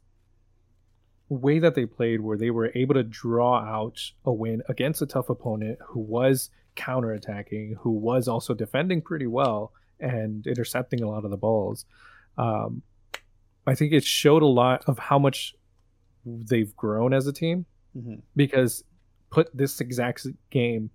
[1.30, 5.06] way that they played, where they were able to draw out a win against a
[5.06, 11.26] tough opponent who was counterattacking, who was also defending pretty well and intercepting a lot
[11.26, 11.86] of the balls.
[12.38, 12.82] Um,
[13.66, 15.56] I think it showed a lot of how much
[16.26, 17.66] they've grown as a team
[17.98, 18.16] mm-hmm.
[18.36, 18.84] because
[19.30, 20.90] put this exact game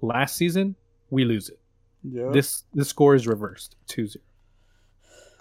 [0.00, 0.76] last season,
[1.10, 1.58] we lose it.
[2.04, 2.30] Yeah.
[2.32, 4.16] This the score is reversed 2-0.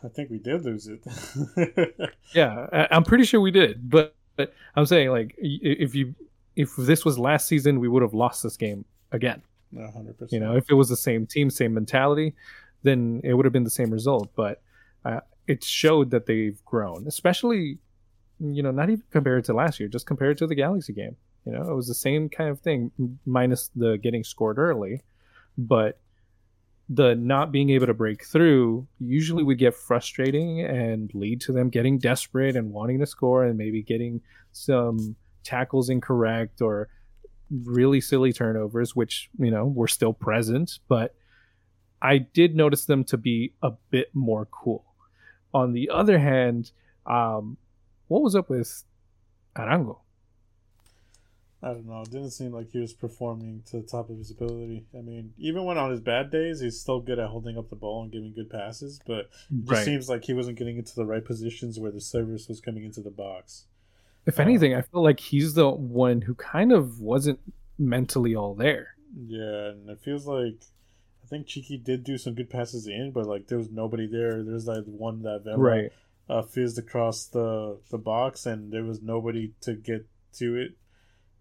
[0.04, 1.02] I think we did lose it.
[2.34, 6.16] yeah, I, I'm pretty sure we did, but, but I'm saying like if you
[6.56, 9.42] if this was last season, we would have lost this game again.
[9.76, 10.32] 100%.
[10.32, 12.36] You know, if it was the same team, same mentality,
[12.84, 14.30] then it would have been the same result.
[14.36, 14.62] But
[15.04, 17.80] uh, it showed that they've grown, especially,
[18.40, 21.16] you know, not even compared to last year, just compared to the Galaxy game.
[21.46, 22.92] You know, it was the same kind of thing,
[23.26, 25.02] minus the getting scored early.
[25.58, 26.00] But
[26.90, 31.70] the not being able to break through usually would get frustrating and lead to them
[31.70, 36.90] getting desperate and wanting to score and maybe getting some tackles incorrect or
[37.50, 40.80] really silly turnovers, which, you know, were still present.
[40.88, 41.16] But
[42.02, 44.86] I did notice them to be a bit more cool.
[45.54, 46.72] On the other hand,
[47.06, 47.58] um,
[48.08, 48.84] what was up with
[49.56, 50.03] Arango?
[51.64, 52.02] I don't know.
[52.02, 54.86] It didn't seem like he was performing to the top of his ability.
[54.94, 57.78] I mean, even when on his bad days, he's still good at holding up the
[57.78, 59.86] ball and giving good passes, but it just right.
[59.86, 63.00] seems like he wasn't getting into the right positions where the service was coming into
[63.00, 63.66] the box.
[64.26, 67.40] If um, anything, I feel like he's the one who kind of wasn't
[67.80, 68.96] mentally all there.
[69.16, 70.62] Yeah, and it feels like
[71.24, 74.44] I think Chiqui did do some good passes in, but like there was nobody there.
[74.44, 75.92] There's like one that right.
[76.30, 80.76] uh, fizzed across the the box, and there was nobody to get to it.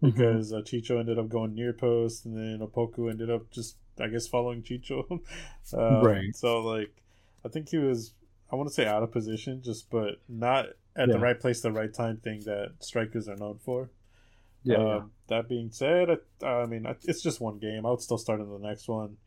[0.03, 0.57] Because mm-hmm.
[0.57, 4.27] uh, Chicho ended up going near post, and then Opoku ended up just, I guess,
[4.27, 5.09] following Chicho.
[5.73, 6.35] um, right.
[6.35, 6.93] So, like,
[7.45, 8.13] I think he was,
[8.51, 11.13] I want to say out of position, just, but not at yeah.
[11.13, 13.89] the right place, the right time thing that strikers are known for.
[14.63, 14.77] Yeah.
[14.77, 14.99] Yeah.
[15.27, 16.09] That being said,
[16.43, 17.85] I, I mean, it's just one game.
[17.85, 19.17] I would still start in the next one.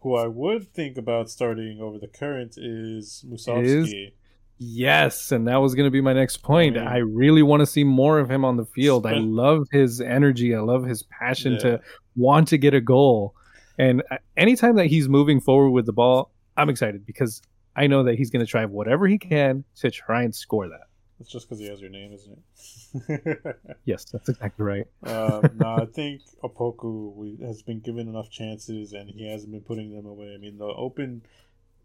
[0.00, 4.12] Who I would think about starting over the current is Musovski.
[4.58, 6.78] Yes, and that was going to be my next point.
[6.78, 9.06] I really want to see more of him on the field.
[9.06, 10.54] I love his energy.
[10.54, 11.58] I love his passion yeah.
[11.58, 11.80] to
[12.16, 13.34] want to get a goal.
[13.78, 17.42] And uh, anytime that he's moving forward with the ball, I'm excited because
[17.74, 20.86] I know that he's going to try whatever he can to try and score that.
[21.20, 22.38] It's just because he has your name, isn't
[23.08, 23.56] it?
[23.84, 24.86] yes, that's exactly right.
[25.04, 29.94] um, no, I think Opoku has been given enough chances and he hasn't been putting
[29.94, 30.34] them away.
[30.34, 31.22] I mean, the open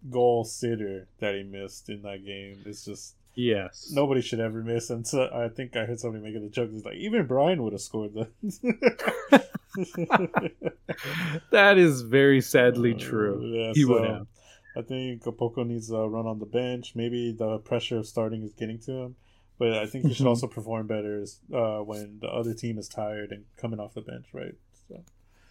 [0.09, 2.57] goal sitter that he missed in that game.
[2.65, 3.91] Is just yes.
[3.93, 4.89] nobody should ever miss.
[4.89, 7.73] And so i think i heard somebody making the joke it's like even brian would
[7.73, 9.47] have scored that
[11.51, 13.41] that is very sadly uh, true.
[13.43, 14.27] yeah, he so would have.
[14.75, 16.93] I think Opoku needs a run on the bench.
[16.95, 19.15] Maybe the pressure of starting is getting to him.
[19.59, 23.31] But i think he should also perform better uh, when the other team is tired
[23.31, 24.55] and coming off the bench right?
[24.87, 25.03] So.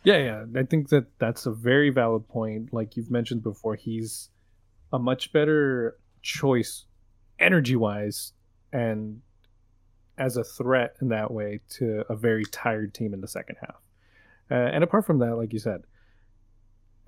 [0.03, 0.45] Yeah, yeah.
[0.61, 2.73] I think that that's a very valid point.
[2.73, 4.31] Like you've mentioned before, he's
[4.93, 6.85] a much better choice
[7.39, 8.33] energy wise
[8.73, 9.21] and
[10.19, 13.77] as a threat in that way to a very tired team in the second half.
[14.51, 15.83] Uh, and apart from that, like you said,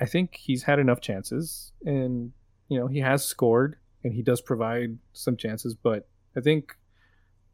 [0.00, 2.32] I think he's had enough chances and,
[2.68, 6.74] you know, he has scored and he does provide some chances, but I think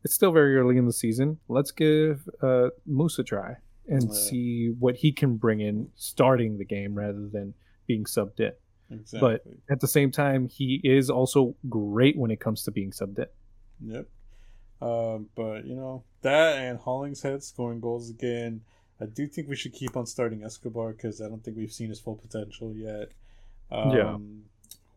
[0.05, 1.39] it's still very early in the season.
[1.49, 3.57] Let's give uh, Moose a try
[3.89, 4.15] and yeah.
[4.15, 7.55] see what he can bring in starting the game rather than
[7.87, 8.53] being subbed in.
[8.91, 9.21] Exactly.
[9.21, 13.19] But at the same time, he is also great when it comes to being subbed
[13.19, 13.27] in.
[13.93, 14.07] Yep.
[14.81, 18.63] Um, but you know that and Hollingshead scoring goals again.
[19.01, 21.89] I do think we should keep on starting Escobar because I don't think we've seen
[21.89, 23.11] his full potential yet.
[23.71, 24.17] Um, yeah.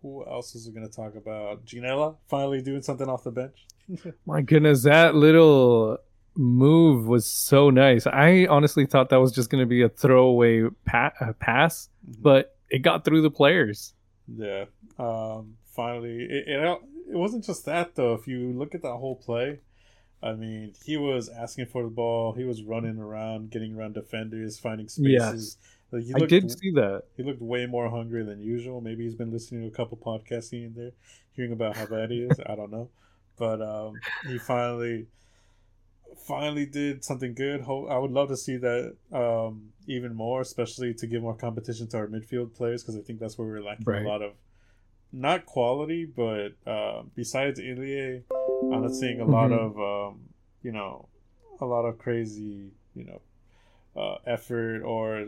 [0.01, 1.65] Who else is going to talk about?
[1.65, 3.67] Ginella finally doing something off the bench.
[4.25, 5.99] My goodness, that little
[6.35, 8.07] move was so nice.
[8.07, 12.21] I honestly thought that was just going to be a throwaway pa- uh, pass, mm-hmm.
[12.23, 13.93] but it got through the players.
[14.27, 14.65] Yeah.
[14.97, 16.79] Um, finally, it, it,
[17.09, 18.13] it wasn't just that though.
[18.13, 19.59] If you look at that whole play,
[20.23, 22.33] I mean, he was asking for the ball.
[22.33, 25.57] He was running around, getting around defenders, finding spaces.
[25.59, 25.71] Yes.
[25.91, 27.03] Like he looked, I did see that.
[27.17, 28.79] He looked way more hungry than usual.
[28.79, 30.91] Maybe he's been listening to a couple podcasts here and there,
[31.33, 32.39] hearing about how bad he is.
[32.45, 32.89] I don't know,
[33.37, 35.07] but um, he finally,
[36.27, 37.61] finally did something good.
[37.61, 41.97] I would love to see that um, even more, especially to give more competition to
[41.97, 44.05] our midfield players because I think that's where we're lacking right.
[44.05, 44.33] a lot of,
[45.11, 48.23] not quality, but uh, besides Ilie
[48.73, 49.33] I'm not seeing a mm-hmm.
[49.33, 50.21] lot of um,
[50.61, 51.09] you know
[51.59, 53.21] a lot of crazy you know
[54.01, 55.27] uh, effort or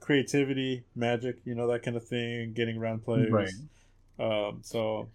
[0.00, 3.30] creativity, magic, you know that kind of thing, getting around players.
[3.30, 3.48] Right.
[4.18, 5.08] Um, so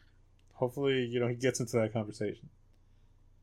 [0.54, 2.50] hopefully, you know, he gets into that conversation.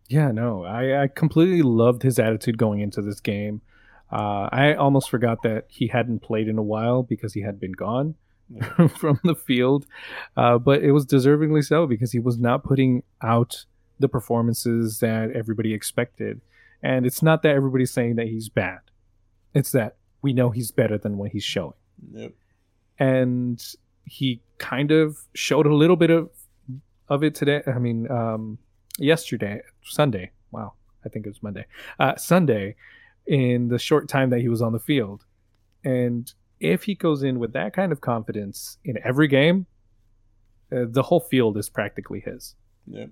[0.09, 3.63] Yeah, no, I, I completely loved his attitude going into this game.
[4.13, 7.73] Uh, I almost forgot that he hadn't played in a while because he had been
[7.73, 8.15] gone
[8.51, 8.87] yeah.
[8.99, 9.87] from the field,
[10.37, 13.65] uh, but it was deservingly so because he was not putting out
[13.99, 16.41] the performances that everybody expected.
[16.83, 18.81] And it's not that everybody's saying that he's bad;
[19.55, 21.73] it's that we know he's better than what he's showing.
[22.13, 22.33] Yep.
[22.99, 23.65] And
[24.05, 26.29] he kind of showed a little bit of
[27.09, 27.63] of it today.
[27.67, 28.59] I mean, um,
[28.99, 30.31] yesterday, Sunday.
[30.51, 31.67] Wow, I think it was Monday.
[31.99, 32.77] Uh, Sunday,
[33.27, 35.25] in the short time that he was on the field,
[35.85, 39.67] and if he goes in with that kind of confidence in every game,
[40.73, 42.55] uh, the whole field is practically his.
[42.87, 43.07] Yeah.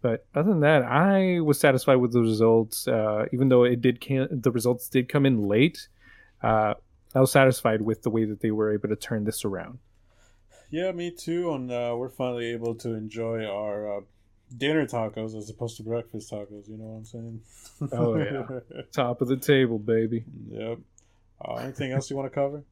[0.00, 2.86] But other than that, I was satisfied with the results.
[2.86, 5.88] Uh, even though it did can- the results did come in late,
[6.42, 6.74] uh,
[7.14, 9.78] I was satisfied with the way that they were able to turn this around.
[10.70, 11.52] Yeah, me too.
[11.52, 14.00] And uh, we're finally able to enjoy our uh,
[14.56, 16.68] dinner tacos as opposed to breakfast tacos.
[16.68, 17.40] You know what I'm saying?
[17.92, 20.24] oh yeah, top of the table, baby.
[20.50, 20.78] Yep.
[21.44, 22.64] Uh, anything else you want to cover?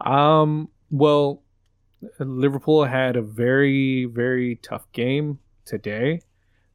[0.00, 0.68] Um.
[0.90, 1.42] Well,
[2.18, 6.22] Liverpool had a very very tough game today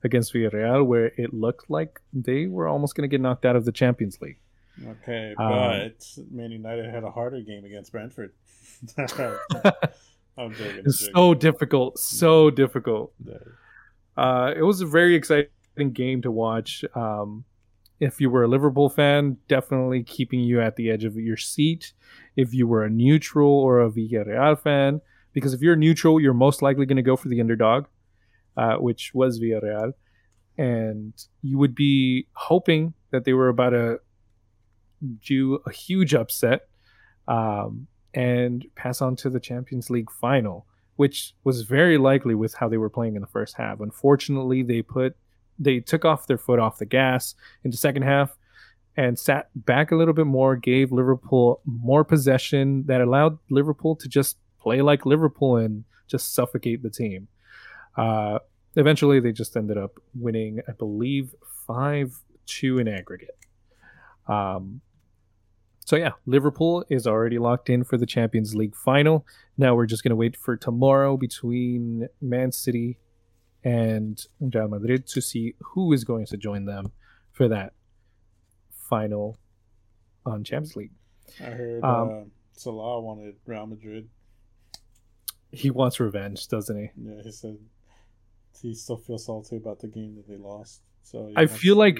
[0.03, 3.65] against Villarreal, where it looked like they were almost going to get knocked out of
[3.65, 4.37] the Champions League.
[4.85, 8.33] Okay, um, but um, Man United had a harder game against Brentford.
[10.37, 10.83] I'm joking.
[10.85, 13.13] It's so difficult, so difficult.
[14.17, 15.49] Uh, it was a very exciting
[15.93, 16.83] game to watch.
[16.93, 17.45] Um,
[17.99, 21.93] if you were a Liverpool fan, definitely keeping you at the edge of your seat.
[22.35, 24.99] If you were a neutral or a Villarreal fan,
[25.31, 27.85] because if you're neutral, you're most likely going to go for the underdog
[28.57, 29.93] uh, which was Villarreal,
[30.57, 33.99] and you would be hoping that they were about to
[35.25, 36.67] do a huge upset
[37.27, 42.69] um, and pass on to the Champions League final, which was very likely with how
[42.69, 43.81] they were playing in the first half.
[43.81, 45.15] Unfortunately, they put
[45.59, 48.37] they took off their foot off the gas in the second half
[48.97, 54.07] and sat back a little bit more, gave Liverpool more possession that allowed Liverpool to
[54.09, 57.27] just play like Liverpool and just suffocate the team.
[57.97, 58.39] Uh,
[58.75, 61.35] eventually, they just ended up winning, I believe,
[61.67, 63.37] 5 2 in aggregate.
[64.27, 64.81] Um,
[65.85, 69.25] so, yeah, Liverpool is already locked in for the Champions League final.
[69.55, 72.97] Now we're just going to wait for tomorrow between Man City
[73.63, 76.91] and Real Madrid to see who is going to join them
[77.31, 77.73] for that
[78.71, 79.37] final
[80.25, 80.91] on Champions League.
[81.39, 82.23] I heard um, uh,
[82.53, 84.09] Salah wanted Real Madrid.
[85.51, 86.89] He wants revenge, doesn't he?
[86.97, 87.57] Yeah, he said
[88.59, 90.81] he still feels salty about the game that they lost.
[91.03, 91.99] So I feel like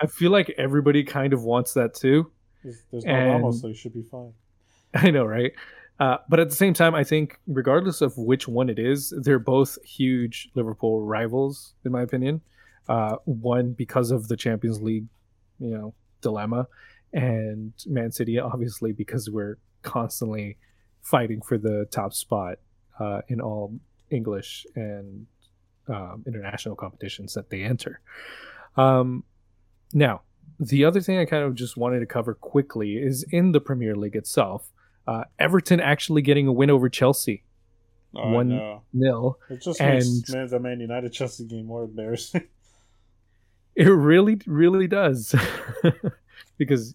[0.00, 2.30] I feel like everybody kind of wants that too.
[2.62, 4.32] There's, there's no Ramos, so he should be fine.
[4.94, 5.52] I know, right?
[5.98, 9.38] Uh, but at the same time, I think regardless of which one it is, they're
[9.38, 12.40] both huge Liverpool rivals, in my opinion.
[12.88, 15.06] Uh, one because of the Champions League,
[15.60, 16.66] you know, dilemma,
[17.12, 20.58] and Man City, obviously, because we're constantly
[21.02, 22.58] fighting for the top spot
[22.98, 23.78] uh, in all
[24.10, 25.26] English and
[25.88, 28.00] um, international competitions that they enter.
[28.76, 29.24] Um,
[29.92, 30.22] now,
[30.58, 33.94] the other thing I kind of just wanted to cover quickly is in the Premier
[33.94, 34.70] League itself.
[35.06, 37.44] Uh, Everton actually getting a win over Chelsea,
[38.14, 39.38] oh, one nil.
[39.50, 42.46] It just and makes the Man United Chelsea game more embarrassing.
[43.74, 45.34] it really, really does,
[46.58, 46.94] because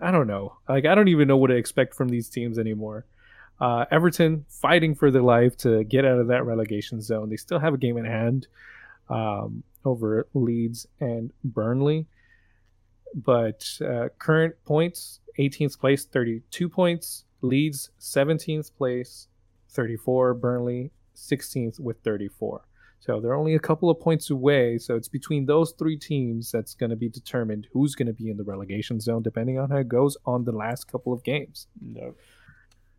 [0.00, 0.56] I don't know.
[0.68, 3.06] Like I don't even know what to expect from these teams anymore.
[3.60, 7.30] Uh, Everton fighting for their life to get out of that relegation zone.
[7.30, 8.48] They still have a game in hand
[9.08, 12.06] um, over Leeds and Burnley.
[13.14, 17.24] But uh, current points 18th place, 32 points.
[17.42, 19.28] Leeds 17th place,
[19.70, 20.34] 34.
[20.34, 22.66] Burnley 16th with 34.
[22.98, 24.78] So they're only a couple of points away.
[24.78, 28.30] So it's between those three teams that's going to be determined who's going to be
[28.30, 31.68] in the relegation zone, depending on how it goes on the last couple of games.
[31.80, 32.18] Nope.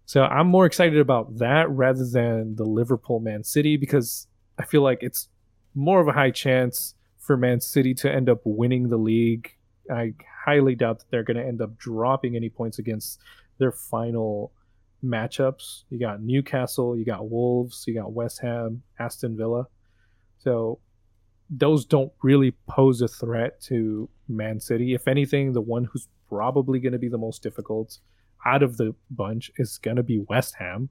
[0.05, 4.27] So I'm more excited about that rather than the Liverpool Man City because
[4.57, 5.27] I feel like it's
[5.75, 9.56] more of a high chance for Man City to end up winning the league.
[9.91, 10.13] I
[10.45, 13.19] highly doubt that they're going to end up dropping any points against
[13.57, 14.51] their final
[15.03, 15.83] matchups.
[15.89, 19.67] You got Newcastle, you got Wolves, you got West Ham, Aston Villa.
[20.39, 20.79] So
[21.49, 24.93] those don't really pose a threat to Man City.
[24.93, 27.99] If anything, the one who's probably going to be the most difficult
[28.45, 30.89] out of the bunch is going to be West Ham.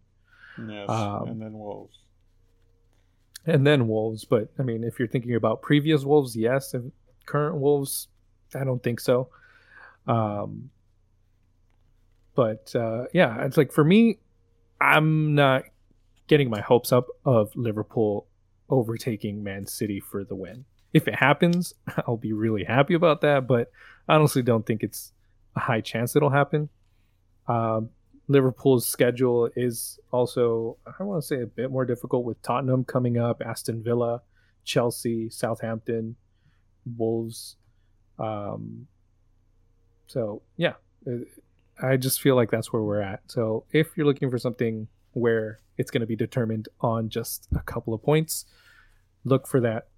[0.59, 1.99] Yes, um, and then Wolves.
[3.45, 6.93] And then Wolves, but I mean, if you're thinking about previous Wolves, yes, and
[7.27, 8.09] current Wolves,
[8.55, 9.29] I don't think so.
[10.07, 10.71] Um,
[12.35, 14.19] but uh, yeah, it's like for me,
[14.81, 15.65] I'm not
[16.29, 18.27] getting my hopes up of Liverpool
[18.69, 20.65] overtaking Man City for the win.
[20.93, 21.75] If it happens,
[22.07, 23.71] I'll be really happy about that, but
[24.09, 25.13] I honestly don't think it's
[25.55, 26.69] a high chance it'll happen.
[27.49, 27.91] Um,
[28.29, 33.19] Liverpool's schedule is also, I want to say, a bit more difficult with Tottenham coming
[33.19, 34.23] up, Aston Villa,
[34.65, 36.17] Chelsea, Southampton,
[36.97, 37.57] Wolves.
[38.19, 38.87] Um,
[40.07, 40.75] so, yeah,
[41.83, 43.21] I just feel like that's where we're at.
[43.29, 47.61] So, if you're looking for something where it's going to be determined on just a
[47.61, 48.45] couple of points,
[49.25, 49.89] look for that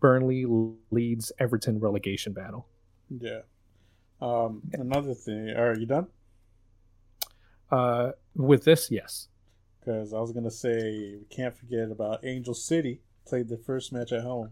[0.00, 0.46] Burnley
[0.90, 2.66] Leeds Everton relegation battle.
[3.08, 3.40] Yeah.
[4.20, 6.08] Um, another thing, are you done?
[7.70, 9.28] Uh, with this, yes.
[9.78, 14.12] Because I was gonna say we can't forget about Angel City played their first match
[14.12, 14.50] at home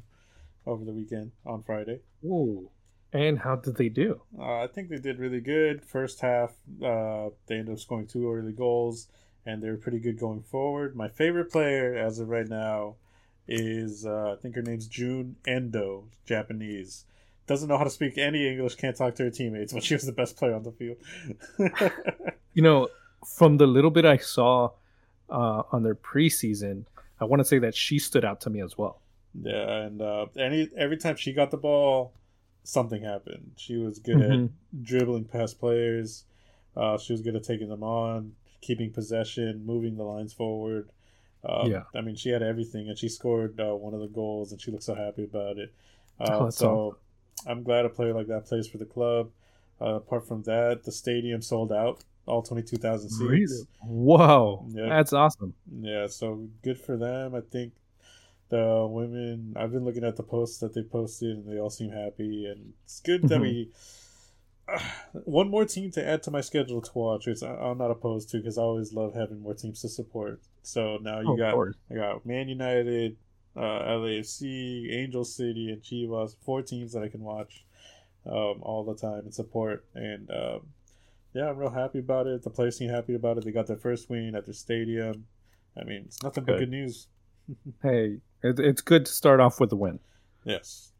[0.66, 2.00] over the weekend on Friday.
[2.24, 2.70] Ooh.
[3.12, 4.20] And how did they do?
[4.38, 5.84] Uh, I think they did really good.
[5.84, 6.50] First half,
[6.82, 9.08] uh, they ended up scoring two early goals,
[9.46, 10.94] and they were pretty good going forward.
[10.94, 12.96] My favorite player as of right now
[13.46, 17.06] is uh, I think her name's Jun Endo, Japanese.
[17.46, 20.04] Doesn't know how to speak any English, can't talk to her teammates, but she was
[20.04, 20.98] the best player on the field.
[22.52, 22.88] you know,
[23.26, 24.70] from the little bit I saw
[25.30, 26.84] uh, on their preseason,
[27.20, 29.00] I want to say that she stood out to me as well.
[29.40, 32.12] Yeah, and uh, any every time she got the ball,
[32.68, 33.52] something happened.
[33.56, 34.44] She was good mm-hmm.
[34.44, 36.24] at dribbling past players.
[36.76, 40.90] Uh, she was good at taking them on, keeping possession, moving the lines forward.
[41.48, 44.52] Um, yeah, I mean, she had everything, and she scored uh, one of the goals,
[44.52, 45.72] and she looked so happy about it.
[46.20, 47.50] Uh, oh, so awesome.
[47.50, 49.30] I'm glad a player like that plays for the club.
[49.80, 53.22] Uh, apart from that, the stadium sold out all 22,000 seats.
[53.22, 53.66] Really?
[53.80, 54.66] Whoa.
[54.70, 54.88] Yeah.
[54.88, 55.54] That's awesome.
[55.80, 57.34] Yeah, so good for them.
[57.34, 57.72] I think
[58.48, 61.90] the women, I've been looking at the posts that they posted and they all seem
[61.90, 62.46] happy.
[62.46, 63.42] And it's good that mm-hmm.
[63.42, 63.70] we.
[64.68, 64.78] Uh,
[65.24, 68.38] one more team to add to my schedule to watch, which I'm not opposed to
[68.38, 70.40] because I always love having more teams to support.
[70.62, 71.54] So now you oh, got
[71.90, 73.16] I got Man United,
[73.56, 76.36] uh, LAFC, Angel City, and Chivas.
[76.44, 77.64] Four teams that I can watch
[78.26, 79.84] um, all the time and support.
[79.94, 80.60] And um,
[81.34, 82.42] yeah, I'm real happy about it.
[82.42, 83.44] The players seem happy about it.
[83.44, 85.26] They got their first win at their stadium.
[85.80, 86.52] I mean, it's nothing good.
[86.52, 87.06] but good news.
[87.82, 89.98] hey, it, it's good to start off with a win.
[90.44, 90.92] Yes.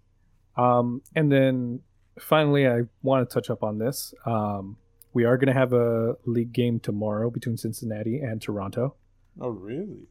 [0.57, 1.81] Um, and then
[2.19, 4.13] finally, I want to touch up on this.
[4.27, 4.77] Um,
[5.13, 8.95] we are going to have a league game tomorrow between Cincinnati and Toronto.
[9.41, 10.09] Oh, really?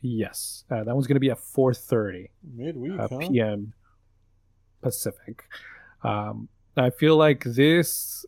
[0.00, 3.18] Yes, uh, that one's going to be at 4:30 midweek uh, huh?
[3.20, 3.72] p.m.
[4.82, 5.44] Pacific.
[6.02, 8.26] Um, I feel like this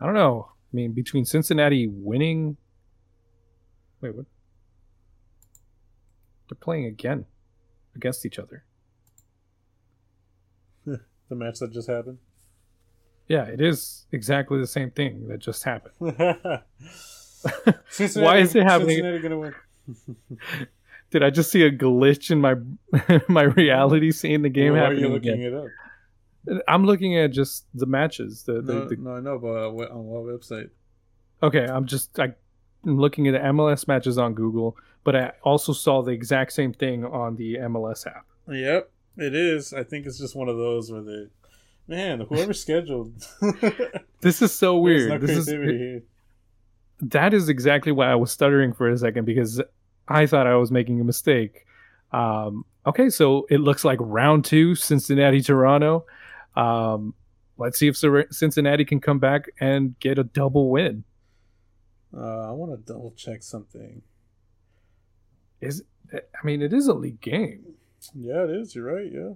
[0.00, 0.48] I don't know.
[0.50, 2.56] I mean, between Cincinnati winning.
[4.00, 4.26] Wait, what?
[6.48, 7.26] They're playing again
[7.94, 8.64] against each other.
[10.84, 12.18] the match that just happened?
[13.28, 15.94] Yeah, it is exactly the same thing that just happened.
[16.00, 16.62] Why
[18.38, 18.96] is it happening?
[18.96, 19.54] Cincinnati gonna win.
[21.10, 22.54] Did I just see a glitch in my
[23.28, 25.04] my reality seeing the game Why happening?
[25.04, 25.52] Are you looking again?
[25.52, 26.62] it up?
[26.66, 28.44] I'm looking at just the matches.
[28.44, 28.96] The, the, no, the...
[28.96, 30.70] no, I know, but on what website?
[31.42, 32.32] Okay, I'm just I,
[32.84, 34.76] I'm looking at the MLS matches on Google,
[35.08, 38.26] but I also saw the exact same thing on the MLS app.
[38.46, 39.72] Yep, it is.
[39.72, 41.28] I think it's just one of those where they,
[41.86, 43.14] man, whoever scheduled.
[44.20, 45.08] this is so weird.
[45.08, 46.04] No this is it,
[47.00, 49.62] that is exactly why I was stuttering for a second because
[50.06, 51.64] I thought I was making a mistake.
[52.12, 56.04] Um, okay, so it looks like round two, Cincinnati Toronto.
[56.54, 57.14] Um,
[57.56, 61.04] let's see if Cincinnati can come back and get a double win.
[62.14, 64.02] Uh, I want to double check something.
[65.60, 65.82] Is
[66.12, 67.74] I mean, it is a league game.
[68.14, 68.74] Yeah, it is.
[68.74, 69.10] You're right.
[69.12, 69.34] Yeah.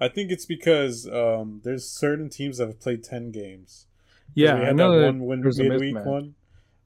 [0.00, 3.86] I think it's because um, there's certain teams that have played ten games.
[4.34, 6.34] Yeah, we had I know that one win midweek one.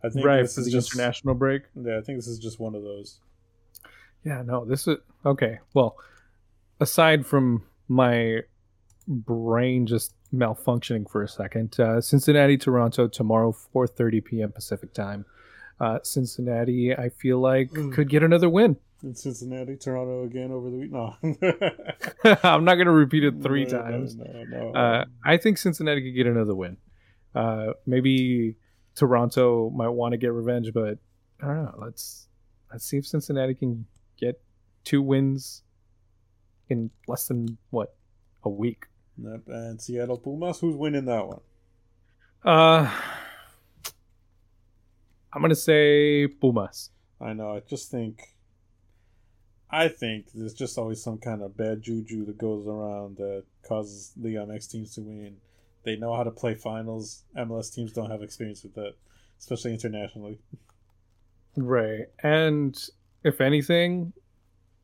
[0.03, 1.63] I think right, this is just international break.
[1.75, 3.21] Yeah, I think this is just one of those.
[4.25, 5.59] Yeah, no, this is okay.
[5.75, 5.97] Well,
[6.81, 8.41] aside from my
[9.07, 14.53] brain just malfunctioning for a second, uh, Cincinnati, Toronto tomorrow, 4:30 p.m.
[14.53, 15.25] Pacific time.
[15.81, 17.93] Uh, Cincinnati, I feel like mm.
[17.93, 18.77] could get another win.
[19.03, 20.91] In Cincinnati, Toronto again over the week.
[20.91, 21.15] No,
[22.43, 24.17] I'm not going to repeat it three no, times.
[24.17, 26.79] No, no, uh, I think Cincinnati could get another win.
[27.33, 28.57] Uh, maybe
[28.97, 30.99] Toronto might want to get revenge, but
[31.41, 31.75] I don't know.
[31.79, 32.27] Let's
[32.73, 33.87] let's see if Cincinnati can
[34.19, 34.41] get
[34.83, 35.63] two wins
[36.69, 37.95] in less than what
[38.43, 38.87] a week.
[39.23, 39.43] Yep.
[39.47, 41.41] And Seattle Pumas, who's winning that one?
[42.45, 42.91] Uh,
[45.33, 46.91] I'm gonna say Pumas.
[47.21, 47.57] I know.
[47.57, 48.35] I just think.
[49.71, 54.13] I think there's just always some kind of bad juju that goes around that causes
[54.17, 55.37] the next teams to win.
[55.85, 57.25] They know how to play finals.
[57.37, 58.95] MLS teams don't have experience with that,
[59.39, 60.39] especially internationally.
[61.57, 62.07] Right.
[62.23, 62.79] And
[63.25, 64.15] if anything,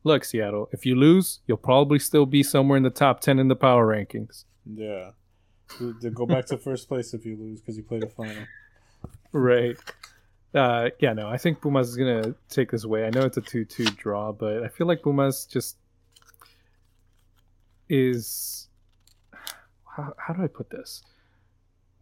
[0.03, 3.47] look, Seattle, if you lose, you'll probably still be somewhere in the top 10 in
[3.47, 4.45] the power rankings.
[4.65, 5.11] Yeah.
[6.13, 8.45] Go back to first place if you lose because you played a final.
[9.31, 9.75] Right.
[10.55, 13.05] Uh, yeah, no, I think Pumas is going to take this away.
[13.05, 15.75] I know it's a 2 2 draw, but I feel like Pumas just
[17.89, 18.69] is.
[19.97, 21.03] How, how do I put this?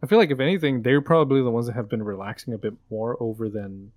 [0.02, 2.74] I feel like, if anything, they're probably the ones that have been relaxing a bit
[2.90, 3.90] more over than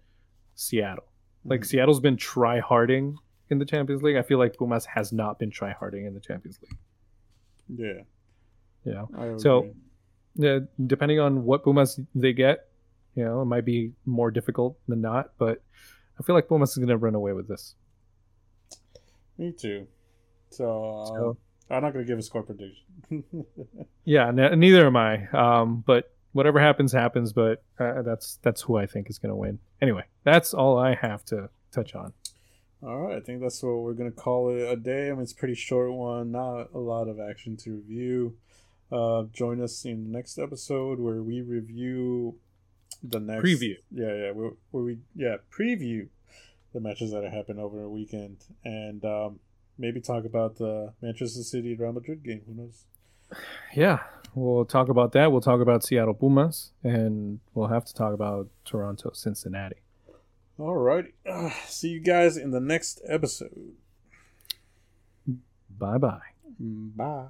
[0.55, 1.03] Seattle.
[1.45, 1.65] Like, mm-hmm.
[1.65, 3.17] Seattle's been try harding
[3.49, 4.15] in the Champions League.
[4.15, 6.77] I feel like Pumas has not been try harding in the Champions League.
[7.77, 8.03] Yeah.
[8.85, 9.37] Yeah.
[9.37, 9.73] So,
[10.35, 12.67] yeah, depending on what Pumas they get,
[13.17, 15.31] you know, it might be more difficult than not.
[15.39, 15.63] But
[16.19, 17.73] I feel like Pumas is going to run away with this.
[19.39, 19.87] Me too.
[20.51, 21.37] So, uh, so
[21.71, 22.85] I'm not going to give a score prediction.
[24.05, 25.27] yeah, n- neither am I.
[25.29, 27.33] Um, but whatever happens, happens.
[27.33, 29.59] But uh, that's that's who I think is going to win.
[29.81, 32.13] Anyway, that's all I have to touch on.
[32.83, 35.09] All right, I think that's what we're gonna call it a day.
[35.09, 38.37] I mean, it's pretty short one, not a lot of action to review.
[38.91, 42.35] Uh, join us in the next episode where we review
[43.03, 43.75] the next preview.
[43.91, 46.07] Yeah, yeah, where, where we yeah preview
[46.73, 49.39] the matches that happened over a weekend and um,
[49.77, 52.41] maybe talk about the Manchester City Real Madrid game.
[52.47, 52.83] Who knows?
[53.75, 53.99] Yeah,
[54.35, 55.31] we'll talk about that.
[55.31, 59.77] We'll talk about Seattle Pumas, and we'll have to talk about Toronto Cincinnati.
[60.59, 61.11] Alrighty.
[61.25, 63.73] Uh, see you guys in the next episode.
[65.69, 66.19] Bye-bye.
[66.59, 67.27] Bye.